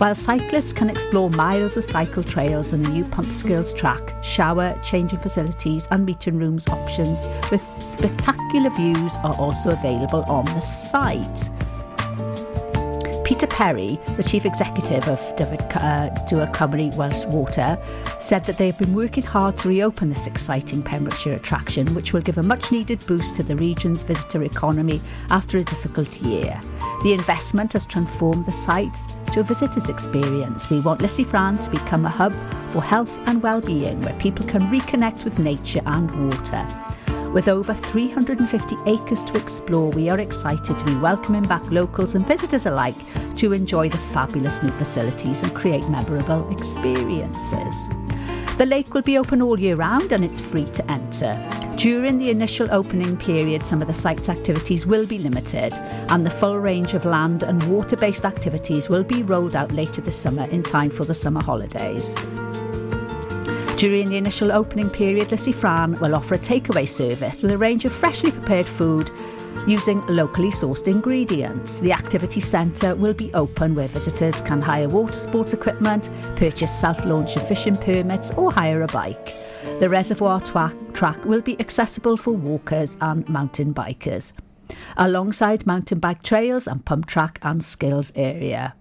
While 0.00 0.14
cyclists 0.14 0.72
can 0.72 0.88
explore 0.88 1.28
miles 1.28 1.76
of 1.76 1.84
cycle 1.84 2.22
trails 2.22 2.72
and 2.72 2.86
a 2.86 2.88
new 2.88 3.04
pump 3.04 3.28
skills 3.28 3.74
track, 3.74 4.14
shower, 4.24 4.74
changing 4.82 5.18
facilities, 5.18 5.86
and 5.90 6.06
meeting 6.06 6.38
rooms 6.38 6.66
options 6.68 7.28
with 7.50 7.62
spectacular 7.76 8.70
views 8.70 9.18
are 9.18 9.36
also 9.36 9.68
available 9.68 10.22
on 10.22 10.46
the 10.46 10.60
site. 10.60 11.50
Peter 13.30 13.46
Perry, 13.46 13.96
the 14.16 14.24
chief 14.24 14.44
executive 14.44 15.06
of 15.06 15.20
Dyfed, 15.36 15.76
uh, 15.76 16.10
Dŵr 16.26 16.52
Cymru 16.52 16.92
Welsh 16.96 17.24
Water, 17.26 17.78
said 18.18 18.42
that 18.42 18.58
they 18.58 18.66
have 18.66 18.78
been 18.80 18.92
working 18.92 19.22
hard 19.22 19.56
to 19.58 19.68
reopen 19.68 20.08
this 20.08 20.26
exciting 20.26 20.82
Pembrokeshire 20.82 21.36
attraction, 21.36 21.94
which 21.94 22.12
will 22.12 22.22
give 22.22 22.38
a 22.38 22.42
much 22.42 22.72
needed 22.72 23.06
boost 23.06 23.36
to 23.36 23.44
the 23.44 23.54
region's 23.54 24.02
visitor 24.02 24.42
economy 24.42 25.00
after 25.30 25.58
a 25.58 25.62
difficult 25.62 26.20
year. 26.22 26.58
The 27.04 27.12
investment 27.12 27.74
has 27.74 27.86
transformed 27.86 28.46
the 28.46 28.52
site 28.52 28.98
to 29.32 29.38
a 29.38 29.44
visitor's 29.44 29.88
experience. 29.88 30.68
We 30.68 30.80
want 30.80 31.00
Llys-y-frân 31.00 31.62
to 31.62 31.70
become 31.70 32.06
a 32.06 32.10
hub 32.10 32.32
for 32.70 32.82
health 32.82 33.16
and 33.26 33.40
well-being 33.40 34.02
where 34.02 34.14
people 34.14 34.44
can 34.44 34.62
reconnect 34.62 35.24
with 35.24 35.38
nature 35.38 35.82
and 35.86 36.10
water. 36.32 36.66
With 37.32 37.46
over 37.46 37.72
350 37.72 38.76
acres 38.86 39.22
to 39.22 39.36
explore, 39.36 39.90
we 39.90 40.10
are 40.10 40.18
excited 40.18 40.76
to 40.76 40.84
be 40.84 40.96
welcoming 40.96 41.44
back 41.44 41.70
locals 41.70 42.16
and 42.16 42.26
visitors 42.26 42.66
alike 42.66 42.96
to 43.36 43.52
enjoy 43.52 43.88
the 43.88 43.98
fabulous 43.98 44.64
new 44.64 44.72
facilities 44.72 45.44
and 45.44 45.54
create 45.54 45.88
memorable 45.88 46.50
experiences. 46.50 47.88
The 48.58 48.66
lake 48.66 48.94
will 48.94 49.02
be 49.02 49.16
open 49.16 49.42
all 49.42 49.60
year 49.60 49.76
round 49.76 50.10
and 50.10 50.24
it's 50.24 50.40
free 50.40 50.64
to 50.72 50.90
enter. 50.90 51.38
During 51.76 52.18
the 52.18 52.30
initial 52.30 52.68
opening 52.72 53.16
period, 53.16 53.64
some 53.64 53.80
of 53.80 53.86
the 53.86 53.94
site's 53.94 54.28
activities 54.28 54.84
will 54.84 55.06
be 55.06 55.18
limited, 55.18 55.72
and 56.10 56.26
the 56.26 56.30
full 56.30 56.58
range 56.58 56.94
of 56.94 57.04
land 57.04 57.44
and 57.44 57.62
water 57.72 57.96
based 57.96 58.24
activities 58.24 58.88
will 58.88 59.04
be 59.04 59.22
rolled 59.22 59.54
out 59.54 59.70
later 59.70 60.00
this 60.00 60.20
summer 60.20 60.50
in 60.50 60.64
time 60.64 60.90
for 60.90 61.04
the 61.04 61.14
summer 61.14 61.42
holidays. 61.42 62.16
During 63.80 64.10
the 64.10 64.18
initial 64.18 64.52
opening 64.52 64.90
period, 64.90 65.28
Llys-y-frân 65.28 66.02
will 66.02 66.14
offer 66.14 66.34
a 66.34 66.38
takeaway 66.38 66.86
service 66.86 67.40
with 67.40 67.50
a 67.50 67.56
range 67.56 67.86
of 67.86 67.92
freshly 67.92 68.30
prepared 68.30 68.66
food 68.66 69.10
using 69.66 70.06
locally 70.06 70.50
sourced 70.50 70.86
ingredients. 70.86 71.80
The 71.80 71.94
activity 71.94 72.40
centre 72.40 72.94
will 72.94 73.14
be 73.14 73.32
open 73.32 73.74
where 73.74 73.88
visitors 73.88 74.42
can 74.42 74.60
hire 74.60 74.86
water 74.86 75.14
sports 75.14 75.54
equipment, 75.54 76.10
purchase 76.36 76.78
self 76.78 77.06
launch 77.06 77.36
and 77.36 77.46
fishing 77.48 77.74
permits, 77.74 78.32
or 78.32 78.52
hire 78.52 78.82
a 78.82 78.86
bike. 78.88 79.32
The 79.78 79.88
reservoir 79.88 80.42
twa- 80.42 80.76
track 80.92 81.24
will 81.24 81.40
be 81.40 81.58
accessible 81.58 82.18
for 82.18 82.32
walkers 82.32 82.98
and 83.00 83.26
mountain 83.30 83.72
bikers, 83.72 84.34
alongside 84.98 85.66
mountain 85.66 86.00
bike 86.00 86.22
trails 86.22 86.66
and 86.66 86.84
pump 86.84 87.06
track 87.06 87.38
and 87.40 87.64
skills 87.64 88.12
area 88.14 88.74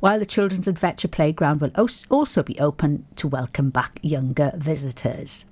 while 0.00 0.18
the 0.18 0.26
Children's 0.26 0.68
Adventure 0.68 1.08
Playground 1.08 1.60
will 1.60 1.72
also 2.10 2.42
be 2.42 2.58
open 2.58 3.06
to 3.16 3.28
welcome 3.28 3.70
back 3.70 3.98
younger 4.02 4.52
visitors. 4.56 5.46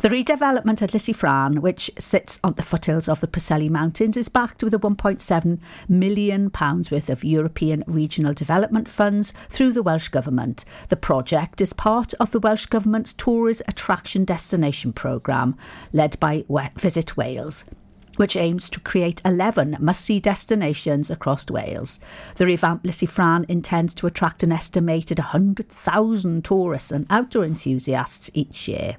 The 0.00 0.10
redevelopment 0.10 0.82
at 0.82 0.90
Llys-y-frân, 0.90 1.60
which 1.60 1.90
sits 1.98 2.38
on 2.44 2.54
the 2.54 2.62
foothills 2.62 3.08
of 3.08 3.20
the 3.20 3.26
Preseli 3.26 3.70
Mountains, 3.70 4.16
is 4.16 4.28
backed 4.28 4.62
with 4.62 4.74
a 4.74 4.78
£1.7 4.78 5.58
million 5.88 6.50
worth 6.54 7.08
of 7.08 7.24
European 7.24 7.84
Regional 7.86 8.34
Development 8.34 8.88
Funds 8.88 9.32
through 9.48 9.72
the 9.72 9.82
Welsh 9.82 10.08
Government. 10.08 10.64
The 10.88 10.96
project 10.96 11.60
is 11.60 11.72
part 11.72 12.12
of 12.14 12.32
the 12.32 12.40
Welsh 12.40 12.66
Government's 12.66 13.14
Tourist 13.14 13.62
Attraction 13.66 14.24
Destination 14.24 14.92
Programme, 14.92 15.56
led 15.92 16.18
by 16.20 16.44
Visit 16.76 17.16
Wales 17.16 17.64
which 18.16 18.36
aims 18.36 18.68
to 18.70 18.80
create 18.80 19.20
11 19.24 19.76
must 19.80 20.04
see 20.04 20.20
destinations 20.20 21.10
across 21.10 21.48
Wales. 21.50 22.00
The 22.36 22.46
revamped 22.46 22.84
Llys-y-frân 22.84 23.46
intends 23.48 23.94
to 23.94 24.06
attract 24.06 24.42
an 24.42 24.52
estimated 24.52 25.18
100,000 25.18 26.44
tourists 26.44 26.92
and 26.92 27.06
outdoor 27.10 27.44
enthusiasts 27.44 28.30
each 28.34 28.68
year. 28.68 28.96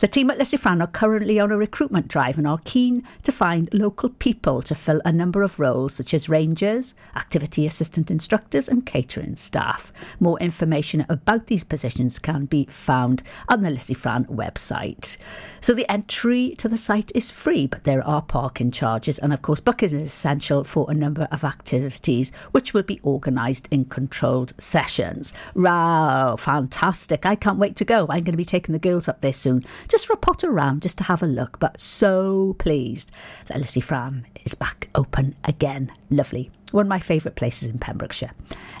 The 0.00 0.08
team 0.08 0.30
at 0.30 0.38
Llys-y-frân 0.38 0.82
are 0.82 0.86
currently 0.86 1.38
on 1.38 1.52
a 1.52 1.58
recruitment 1.58 2.08
drive 2.08 2.38
and 2.38 2.46
are 2.46 2.60
keen 2.64 3.02
to 3.22 3.30
find 3.30 3.68
local 3.74 4.08
people 4.08 4.62
to 4.62 4.74
fill 4.74 5.02
a 5.04 5.12
number 5.12 5.42
of 5.42 5.58
roles 5.60 5.92
such 5.92 6.14
as 6.14 6.26
rangers, 6.26 6.94
activity 7.16 7.66
assistant 7.66 8.10
instructors, 8.10 8.66
and 8.66 8.86
catering 8.86 9.36
staff. 9.36 9.92
More 10.18 10.40
information 10.40 11.04
about 11.10 11.48
these 11.48 11.64
positions 11.64 12.18
can 12.18 12.46
be 12.46 12.64
found 12.70 13.22
on 13.50 13.60
the 13.60 13.68
Llys-y-frân 13.68 14.28
website. 14.28 15.18
So 15.60 15.74
the 15.74 15.90
entry 15.92 16.54
to 16.56 16.66
the 16.66 16.78
site 16.78 17.12
is 17.14 17.30
free, 17.30 17.66
but 17.66 17.84
there 17.84 18.02
are 18.06 18.22
parking 18.22 18.70
charges, 18.70 19.18
and 19.18 19.34
of 19.34 19.42
course, 19.42 19.60
booking 19.60 19.84
is 19.84 19.92
essential 19.92 20.64
for 20.64 20.90
a 20.90 20.94
number 20.94 21.28
of 21.30 21.44
activities 21.44 22.32
which 22.52 22.72
will 22.72 22.84
be 22.84 23.02
organised 23.04 23.68
in 23.70 23.84
controlled 23.84 24.54
sessions. 24.56 25.34
Wow, 25.54 26.36
fantastic! 26.36 27.26
I 27.26 27.34
can't 27.34 27.58
wait 27.58 27.76
to 27.76 27.84
go. 27.84 28.06
I'm 28.08 28.24
going 28.24 28.32
to 28.32 28.38
be 28.38 28.46
taking 28.46 28.72
the 28.72 28.78
girls 28.78 29.06
up 29.06 29.20
there 29.20 29.34
soon 29.34 29.62
just 29.90 30.06
for 30.06 30.12
a 30.12 30.16
pot 30.16 30.44
around, 30.44 30.82
just 30.82 30.98
to 30.98 31.04
have 31.04 31.22
a 31.22 31.26
look. 31.26 31.58
But 31.58 31.80
so 31.80 32.54
pleased 32.58 33.10
that 33.46 33.58
Llys-y-frân 33.58 34.24
is 34.44 34.54
back 34.54 34.88
open 34.94 35.34
again. 35.44 35.92
Lovely. 36.08 36.50
One 36.70 36.86
of 36.86 36.88
my 36.88 37.00
favourite 37.00 37.34
places 37.34 37.68
in 37.68 37.78
Pembrokeshire. 37.78 38.30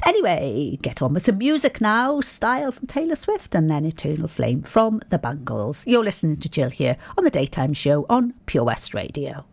Anyway, 0.06 0.78
get 0.80 1.02
on 1.02 1.12
with 1.12 1.24
some 1.24 1.38
music 1.38 1.80
now. 1.80 2.20
Style 2.20 2.70
from 2.70 2.86
Taylor 2.86 3.16
Swift 3.16 3.54
and 3.54 3.68
then 3.68 3.84
Eternal 3.84 4.28
Flame 4.28 4.62
from 4.62 5.00
the 5.08 5.18
Bangles. 5.18 5.84
You're 5.86 6.04
listening 6.04 6.36
to 6.36 6.48
Jill 6.48 6.70
here 6.70 6.96
on 7.18 7.24
the 7.24 7.30
daytime 7.30 7.74
show 7.74 8.06
on 8.08 8.32
Pure 8.46 8.64
West 8.64 8.94
Radio. 8.94 9.44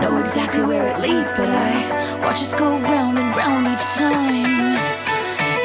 Know 0.00 0.18
exactly 0.18 0.64
where 0.64 0.86
it 0.88 0.98
leads, 1.00 1.32
but 1.32 1.48
I 1.48 2.18
watch 2.24 2.40
us 2.40 2.54
go 2.54 2.78
round 2.78 3.18
and 3.18 3.36
round 3.36 3.66
each 3.66 3.86
time. 3.96 4.74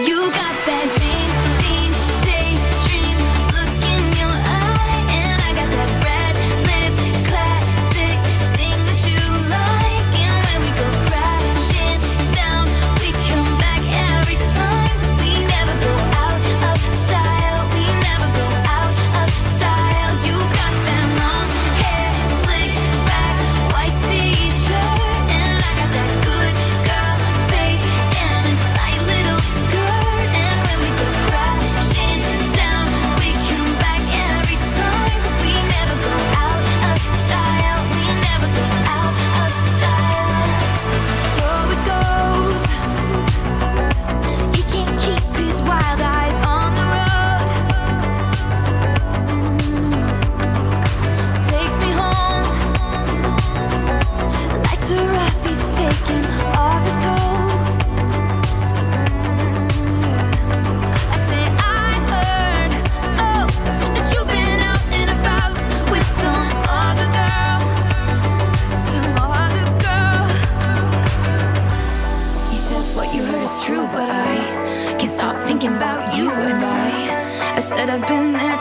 You 0.06 0.30
got 0.32 0.56
that 0.68 1.35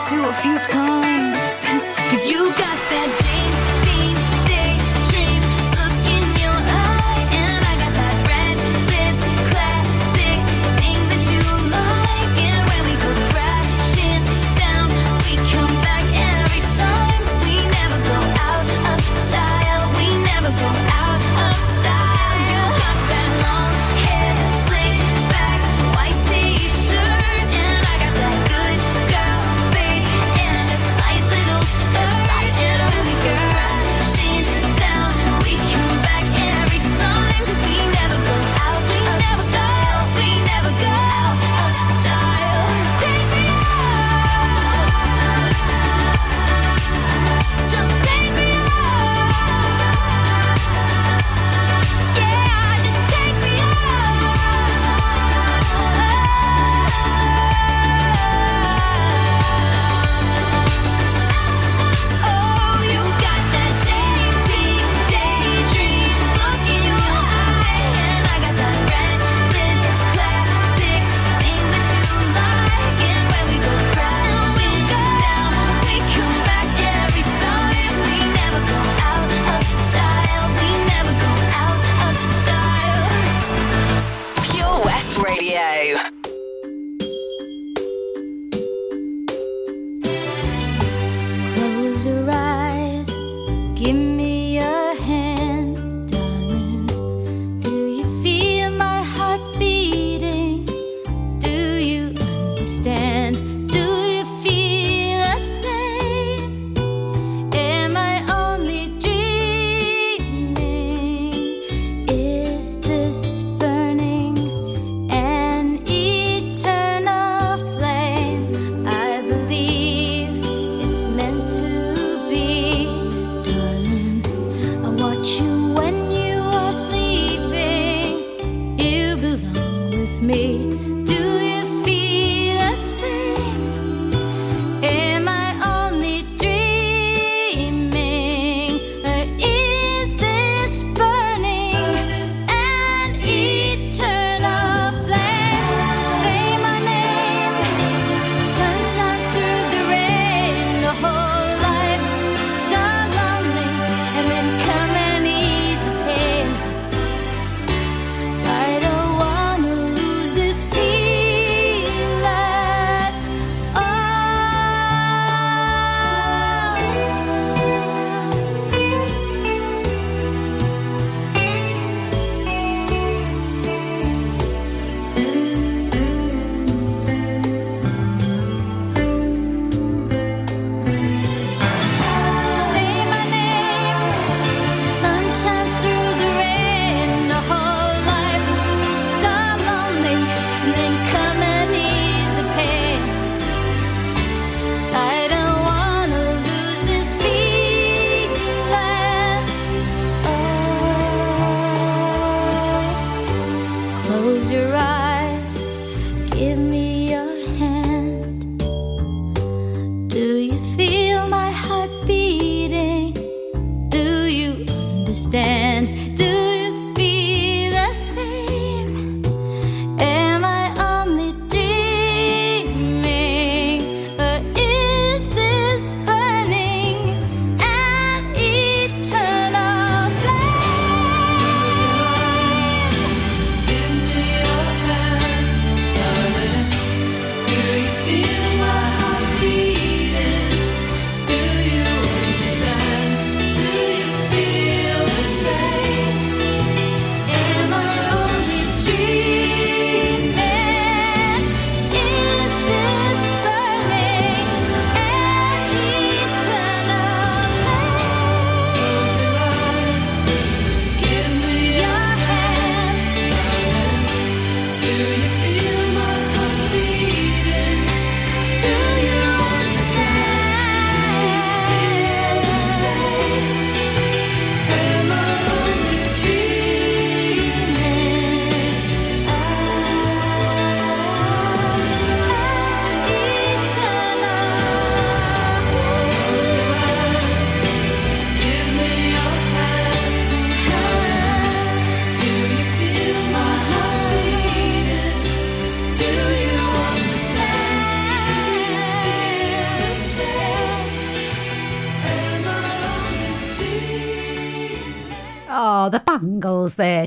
too 0.09 0.23
a 0.23 0.33
few 0.33 0.59
times. 0.59 1.14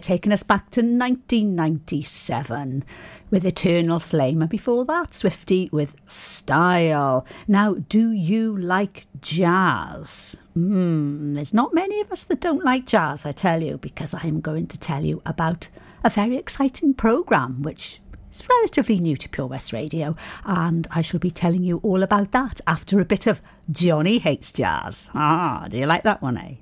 Taking 0.09 0.33
us 0.33 0.43
back 0.43 0.71
to 0.71 0.81
1997 0.81 2.83
with 3.31 3.45
Eternal 3.45 4.01
Flame. 4.01 4.41
And 4.41 4.49
before 4.49 4.87
that, 4.87 5.13
Swifty 5.13 5.69
with 5.71 5.97
Style. 6.07 7.27
Now, 7.47 7.75
do 7.75 8.13
you 8.13 8.57
like 8.57 9.07
jazz? 9.21 10.39
Hmm, 10.55 11.35
there's 11.35 11.53
not 11.53 11.75
many 11.75 12.01
of 12.01 12.11
us 12.11 12.25
that 12.25 12.41
don't 12.41 12.65
like 12.65 12.87
jazz, 12.87 13.27
I 13.27 13.33
tell 13.33 13.63
you, 13.63 13.77
because 13.77 14.15
I'm 14.15 14.41
going 14.41 14.67
to 14.69 14.79
tell 14.79 15.05
you 15.05 15.21
about 15.27 15.69
a 16.03 16.09
very 16.09 16.39
exciting 16.39 16.95
programme 16.95 17.61
which 17.61 18.01
is 18.33 18.49
relatively 18.49 19.01
new 19.01 19.19
to 19.19 19.29
Pure 19.29 19.49
West 19.49 19.75
Radio, 19.75 20.17
and 20.47 20.89
I 20.91 21.03
shall 21.03 21.21
be 21.21 21.31
telling 21.31 21.63
you 21.63 21.81
all 21.83 22.03
about 22.03 22.33
that 22.33 22.63
after 22.67 22.99
a 22.99 23.05
bit 23.05 23.27
of 23.27 23.43
Johnny 23.71 24.17
Hates 24.17 24.53
Jazz. 24.53 25.11
Ah, 25.15 25.67
do 25.69 25.77
you 25.77 25.85
like 25.85 26.05
that 26.05 26.23
one, 26.23 26.39
eh? 26.39 26.55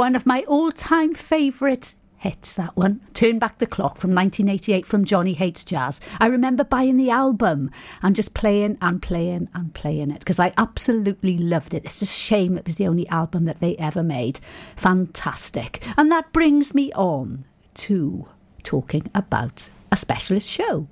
One 0.00 0.16
of 0.16 0.24
my 0.24 0.42
all-time 0.48 1.12
favourite 1.12 1.94
hits, 2.16 2.54
that 2.54 2.74
one. 2.74 3.02
Turn 3.12 3.38
Back 3.38 3.58
the 3.58 3.66
Clock 3.66 3.98
from 3.98 4.14
1988 4.14 4.86
from 4.86 5.04
Johnny 5.04 5.34
Hates 5.34 5.62
Jazz. 5.62 6.00
I 6.18 6.28
remember 6.28 6.64
buying 6.64 6.96
the 6.96 7.10
album 7.10 7.70
and 8.00 8.16
just 8.16 8.32
playing 8.32 8.78
and 8.80 9.02
playing 9.02 9.50
and 9.52 9.74
playing 9.74 10.10
it 10.10 10.20
because 10.20 10.40
I 10.40 10.54
absolutely 10.56 11.36
loved 11.36 11.74
it. 11.74 11.84
It's 11.84 12.00
a 12.00 12.06
shame 12.06 12.56
it 12.56 12.64
was 12.64 12.76
the 12.76 12.86
only 12.86 13.06
album 13.08 13.44
that 13.44 13.60
they 13.60 13.76
ever 13.76 14.02
made. 14.02 14.40
Fantastic. 14.74 15.86
And 15.98 16.10
that 16.10 16.32
brings 16.32 16.74
me 16.74 16.90
on 16.94 17.44
to 17.74 18.26
talking 18.62 19.10
about 19.14 19.68
a 19.92 19.96
specialist 19.96 20.48
show. 20.48 20.88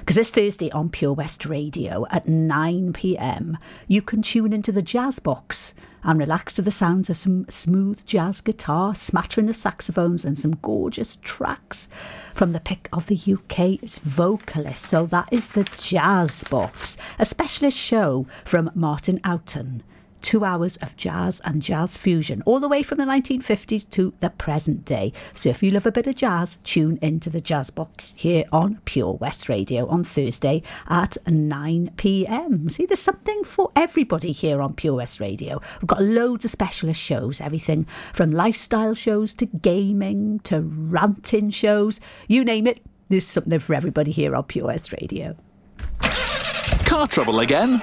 Because 0.00 0.16
this 0.16 0.30
Thursday 0.32 0.70
on 0.72 0.90
Pure 0.90 1.12
West 1.12 1.46
Radio 1.46 2.08
at 2.10 2.26
9 2.26 2.92
pm, 2.92 3.56
you 3.86 4.02
can 4.02 4.20
tune 4.20 4.52
into 4.52 4.72
the 4.72 4.82
Jazz 4.82 5.20
Box 5.20 5.74
and 6.04 6.18
relax 6.18 6.54
to 6.54 6.62
the 6.62 6.70
sounds 6.70 7.10
of 7.10 7.16
some 7.16 7.46
smooth 7.48 8.04
jazz 8.06 8.40
guitar, 8.40 8.94
smattering 8.94 9.48
of 9.48 9.56
saxophones, 9.56 10.24
and 10.24 10.38
some 10.38 10.58
gorgeous 10.62 11.16
tracks 11.22 11.88
from 12.34 12.52
the 12.52 12.60
pick 12.60 12.88
of 12.92 13.06
the 13.06 13.18
UK's 13.32 13.98
vocalist. 13.98 14.84
So 14.84 15.06
that 15.06 15.28
is 15.32 15.48
the 15.48 15.64
Jazz 15.64 16.44
Box, 16.44 16.96
a 17.18 17.24
specialist 17.24 17.78
show 17.78 18.26
from 18.44 18.70
Martin 18.74 19.18
Oughton 19.24 19.82
two 20.24 20.42
hours 20.42 20.76
of 20.76 20.96
jazz 20.96 21.40
and 21.44 21.60
jazz 21.60 21.98
fusion, 21.98 22.42
all 22.46 22.58
the 22.58 22.68
way 22.68 22.82
from 22.82 22.96
the 22.96 23.04
1950s 23.04 23.88
to 23.90 24.12
the 24.20 24.30
present 24.30 24.84
day. 24.86 25.12
So 25.34 25.50
if 25.50 25.62
you 25.62 25.70
love 25.70 25.84
a 25.84 25.92
bit 25.92 26.06
of 26.06 26.16
jazz, 26.16 26.56
tune 26.64 26.98
into 27.02 27.28
the 27.28 27.42
Jazz 27.42 27.68
Box 27.68 28.14
here 28.16 28.44
on 28.50 28.80
Pure 28.86 29.18
West 29.20 29.50
Radio 29.50 29.86
on 29.86 30.02
Thursday 30.02 30.62
at 30.88 31.18
9 31.26 31.90
pm. 31.98 32.70
See, 32.70 32.86
there's 32.86 33.00
something 33.00 33.44
for 33.44 33.70
everybody 33.76 34.32
here 34.32 34.62
on 34.62 34.72
Pure 34.72 34.94
West 34.94 35.20
Radio. 35.20 35.60
We've 35.82 35.88
got 35.88 36.02
loads 36.02 36.46
of 36.46 36.50
specialist 36.50 37.00
shows, 37.00 37.38
everything 37.42 37.86
from 38.14 38.32
lifestyle 38.32 38.94
shows 38.94 39.34
to 39.34 39.46
gaming 39.46 40.40
to 40.44 40.62
ranting 40.62 41.50
shows. 41.50 42.00
You 42.28 42.44
name 42.44 42.66
it, 42.66 42.80
there's 43.10 43.26
something 43.26 43.58
for 43.58 43.74
everybody 43.74 44.10
here 44.10 44.34
on 44.34 44.44
Pure 44.44 44.68
West 44.68 44.92
Radio. 44.92 45.36
Car 46.86 47.08
trouble 47.08 47.40
again? 47.40 47.82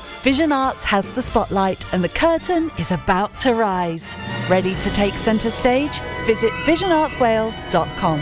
Vision 0.21 0.51
Arts 0.51 0.83
has 0.83 1.11
the 1.13 1.21
spotlight 1.21 1.91
and 1.93 2.03
the 2.03 2.09
curtain 2.09 2.69
is 2.77 2.91
about 2.91 3.35
to 3.39 3.55
rise. 3.55 4.13
Ready 4.47 4.75
to 4.75 4.89
take 4.91 5.15
centre 5.15 5.49
stage? 5.49 5.99
Visit 6.27 6.51
visionartswales.com. 6.63 8.19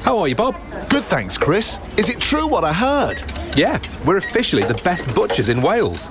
How 0.00 0.18
are 0.18 0.26
you, 0.26 0.34
Bob? 0.34 0.56
Good, 0.88 1.04
thanks, 1.04 1.38
Chris. 1.38 1.78
Is 1.96 2.08
it 2.08 2.18
true 2.20 2.48
what 2.48 2.64
I 2.64 2.72
heard? 2.72 3.22
Yeah, 3.56 3.78
we're 4.04 4.16
officially 4.16 4.64
the 4.64 4.74
best 4.82 5.14
butchers 5.14 5.48
in 5.48 5.62
Wales. 5.62 6.10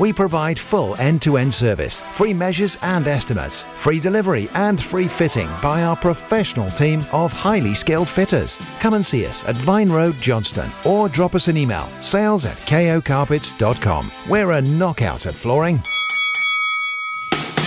We 0.00 0.14
provide 0.14 0.58
full 0.58 0.96
end 0.96 1.20
to 1.22 1.36
end 1.36 1.52
service, 1.52 2.00
free 2.14 2.32
measures 2.32 2.78
and 2.80 3.06
estimates, 3.06 3.64
free 3.74 4.00
delivery 4.00 4.48
and 4.54 4.82
free 4.82 5.06
fitting 5.06 5.48
by 5.62 5.82
our 5.82 5.94
professional 5.94 6.70
team 6.70 7.04
of 7.12 7.34
highly 7.34 7.74
skilled 7.74 8.08
fitters. 8.08 8.58
Come 8.80 8.94
and 8.94 9.04
see 9.04 9.26
us 9.26 9.44
at 9.44 9.56
Vine 9.56 9.92
Road, 9.92 10.14
Johnston, 10.18 10.70
or 10.86 11.10
drop 11.10 11.34
us 11.34 11.48
an 11.48 11.58
email 11.58 11.86
sales 12.00 12.46
at 12.46 12.56
kocarpets.com. 12.60 14.10
We're 14.26 14.52
a 14.52 14.62
knockout 14.62 15.26
at 15.26 15.34
flooring. 15.34 15.82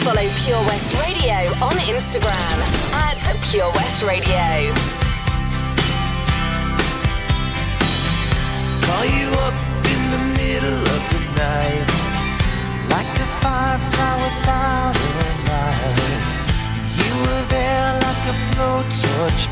Follow 0.01 0.27
Pure 0.43 0.63
West 0.65 0.91
Radio 1.05 1.35
on 1.63 1.75
Instagram 1.85 2.57
at 2.93 3.37
Pure 3.51 3.71
West 3.73 4.01
Radio. 4.01 4.73
Call 8.87 9.05
you 9.05 9.29
up 9.37 9.53
in 9.85 10.01
the 10.09 10.41
middle 10.41 10.81
of 10.81 11.09
the 11.11 11.35
night 11.37 11.92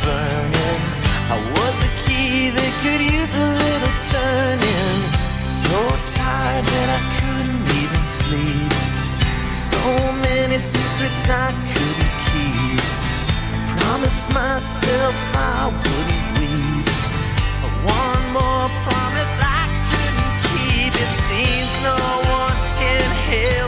burning 0.03 0.81
I 1.29 1.37
was 1.55 1.75
a 1.83 1.91
key 2.05 2.49
that 2.49 2.71
could 2.81 3.01
use 3.01 3.33
a 3.35 3.49
little 3.63 3.95
turning 4.13 4.99
So 5.43 5.77
tired 6.17 6.65
that 6.65 6.89
I 6.97 7.01
couldn't 7.19 7.65
even 7.81 8.03
sleep 8.07 8.73
So 9.43 9.81
many 10.27 10.57
secrets 10.57 11.29
I 11.29 11.49
couldn't 11.73 12.15
keep 12.29 12.83
I 13.53 13.75
promised 13.77 14.27
myself 14.33 15.15
I 15.35 15.69
wouldn't 15.69 16.39
weep 16.39 16.87
one 17.83 18.25
more 18.33 18.69
promise 18.85 19.35
I 19.41 19.65
couldn't 19.89 20.35
keep. 20.53 20.93
It 20.93 21.11
seems 21.25 21.73
no 21.81 21.97
one 22.29 22.57
can 22.77 23.09
help 23.31 23.60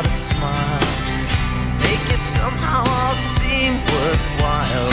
how 0.00 0.08
to 0.08 0.16
smile? 0.16 0.80
Make 1.84 2.06
it 2.16 2.24
somehow 2.24 2.84
all 2.86 3.14
seem 3.14 3.72
worthwhile. 3.92 4.92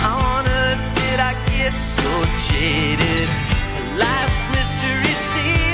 How 0.00 0.16
on 0.36 0.44
earth 0.46 0.82
did 1.00 1.18
I 1.20 1.32
get 1.54 1.74
so 1.74 2.10
jaded? 2.50 3.28
Life's 3.98 4.44
mystery 4.56 5.14
seems 5.30 5.71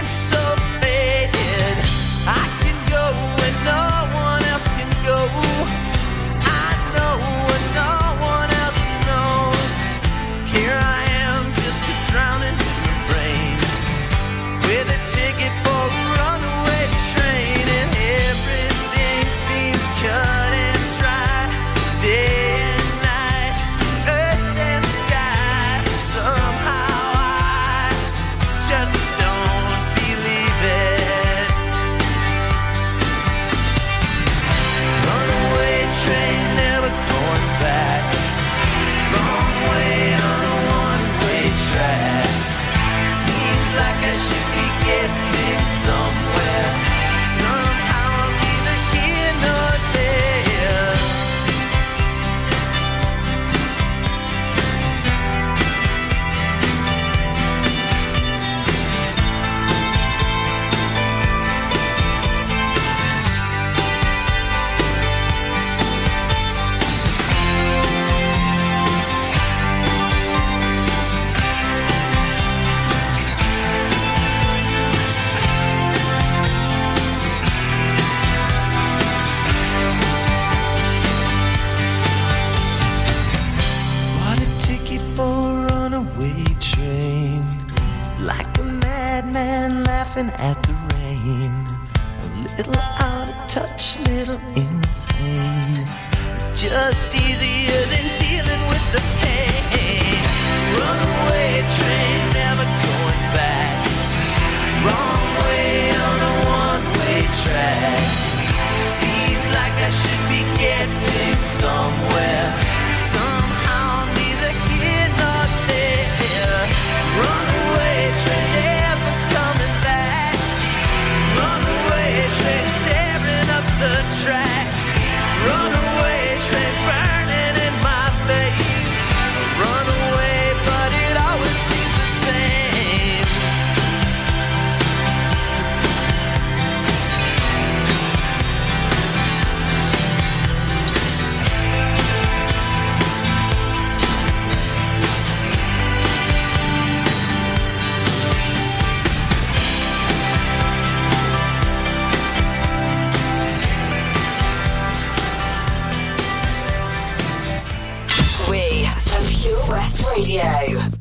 Radio. 160.19 160.97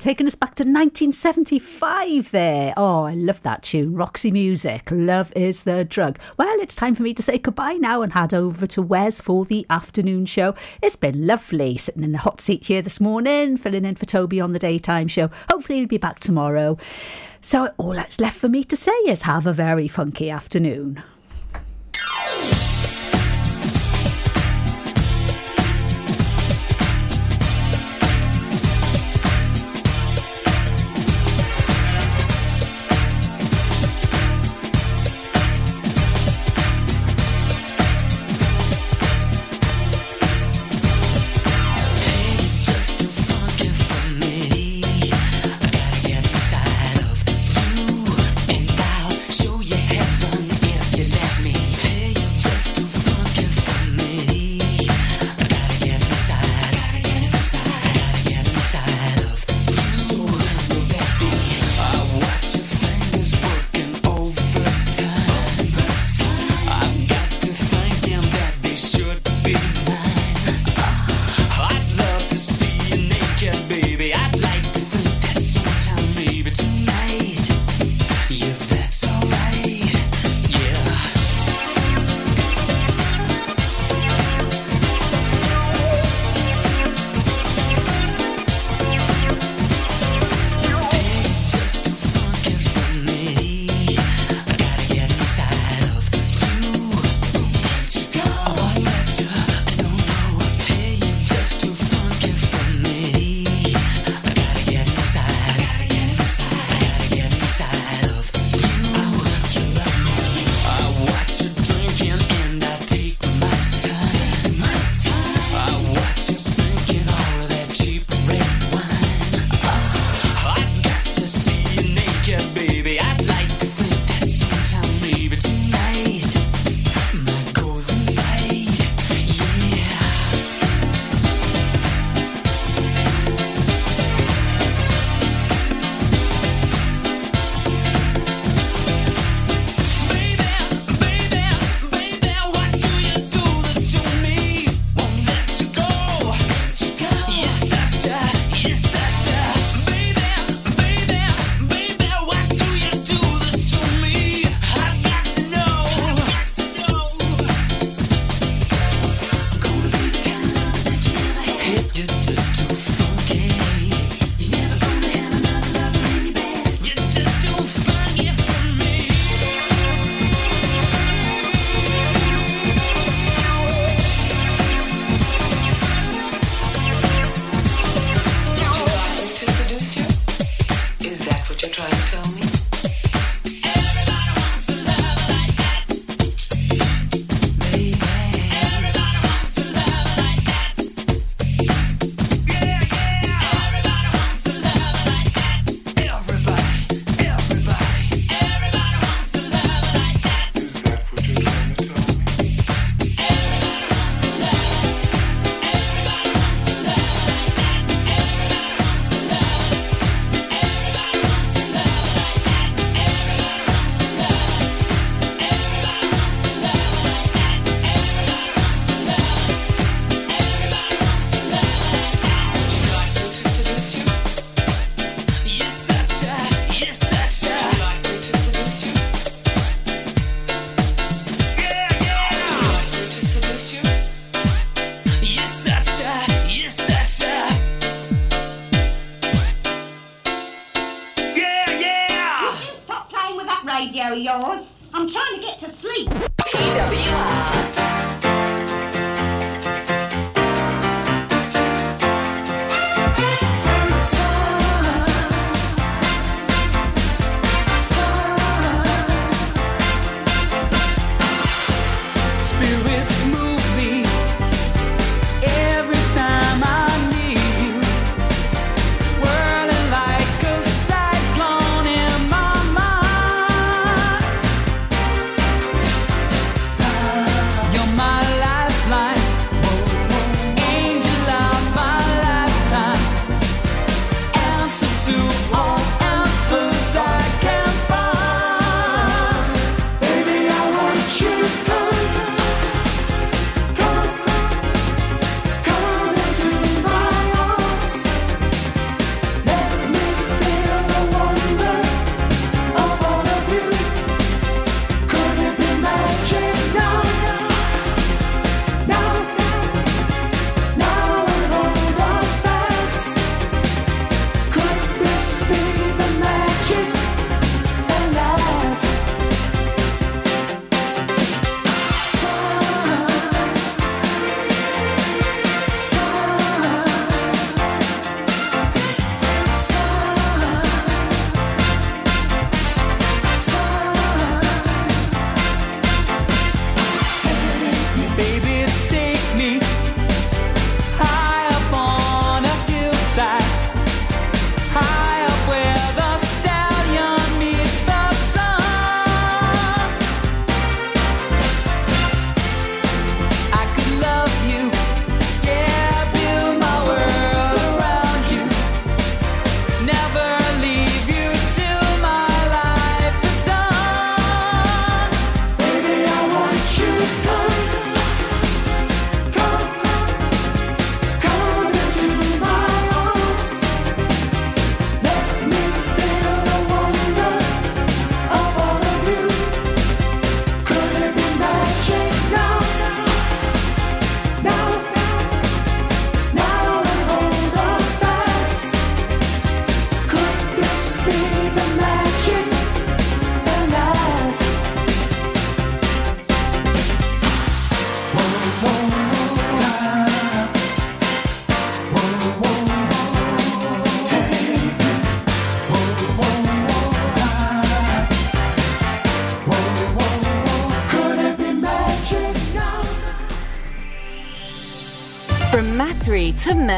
Taking 0.00 0.26
us 0.26 0.34
back 0.34 0.54
to 0.54 0.64
1975 0.64 2.30
there. 2.30 2.72
Oh, 2.76 3.04
I 3.04 3.14
love 3.14 3.42
that 3.42 3.62
tune. 3.62 3.94
Roxy 3.94 4.30
Music. 4.30 4.88
Love 4.90 5.30
is 5.36 5.64
the 5.64 5.84
drug. 5.84 6.18
Well, 6.38 6.58
it's 6.60 6.74
time 6.74 6.94
for 6.94 7.02
me 7.02 7.12
to 7.14 7.22
say 7.22 7.36
goodbye 7.38 7.74
now 7.74 8.00
and 8.00 8.12
head 8.12 8.32
over 8.32 8.66
to 8.68 8.82
Wes 8.82 9.20
for 9.20 9.44
the 9.44 9.66
afternoon 9.68 10.24
show. 10.24 10.54
It's 10.82 10.96
been 10.96 11.26
lovely 11.26 11.76
sitting 11.76 12.02
in 12.02 12.12
the 12.12 12.18
hot 12.18 12.40
seat 12.40 12.64
here 12.64 12.80
this 12.80 13.00
morning, 13.00 13.58
filling 13.58 13.84
in 13.84 13.94
for 13.94 14.06
Toby 14.06 14.40
on 14.40 14.52
the 14.52 14.58
daytime 14.58 15.06
show. 15.06 15.30
Hopefully, 15.50 15.80
he'll 15.80 15.88
be 15.88 15.98
back 15.98 16.18
tomorrow. 16.18 16.78
So, 17.42 17.72
all 17.76 17.92
that's 17.92 18.20
left 18.20 18.38
for 18.38 18.48
me 18.48 18.64
to 18.64 18.76
say 18.76 18.96
is 19.06 19.22
have 19.22 19.46
a 19.46 19.52
very 19.52 19.86
funky 19.86 20.30
afternoon. 20.30 21.02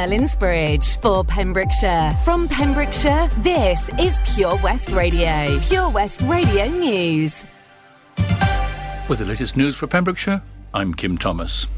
Merlin's 0.02 0.34
Bridge 0.34 0.96
for 0.96 1.22
Pembrokeshire. 1.22 2.10
From 2.24 2.48
Pembrokeshire, 2.48 3.28
this 3.38 3.88
is 4.00 4.18
Pure 4.34 4.56
West 4.56 4.88
Radio. 4.90 5.60
Pure 5.60 5.90
West 5.90 6.22
Radio 6.22 6.66
News. 6.66 7.44
With 9.08 9.20
the 9.20 9.24
latest 9.24 9.56
news 9.56 9.76
for 9.76 9.86
Pembrokeshire, 9.86 10.42
I'm 10.74 10.92
Kim 10.92 11.16
Thomas. 11.16 11.68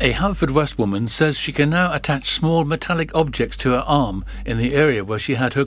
A 0.00 0.12
Haverfordwest 0.12 0.78
woman 0.78 1.08
says 1.08 1.36
she 1.36 1.50
can 1.50 1.70
now 1.70 1.92
attach 1.92 2.30
small 2.30 2.64
metallic 2.64 3.12
objects 3.12 3.56
to 3.56 3.70
her 3.70 3.84
arm 3.88 4.24
in 4.46 4.58
the 4.58 4.74
area 4.74 5.02
where 5.04 5.18
she 5.18 5.34
had 5.34 5.54
her 5.54 5.64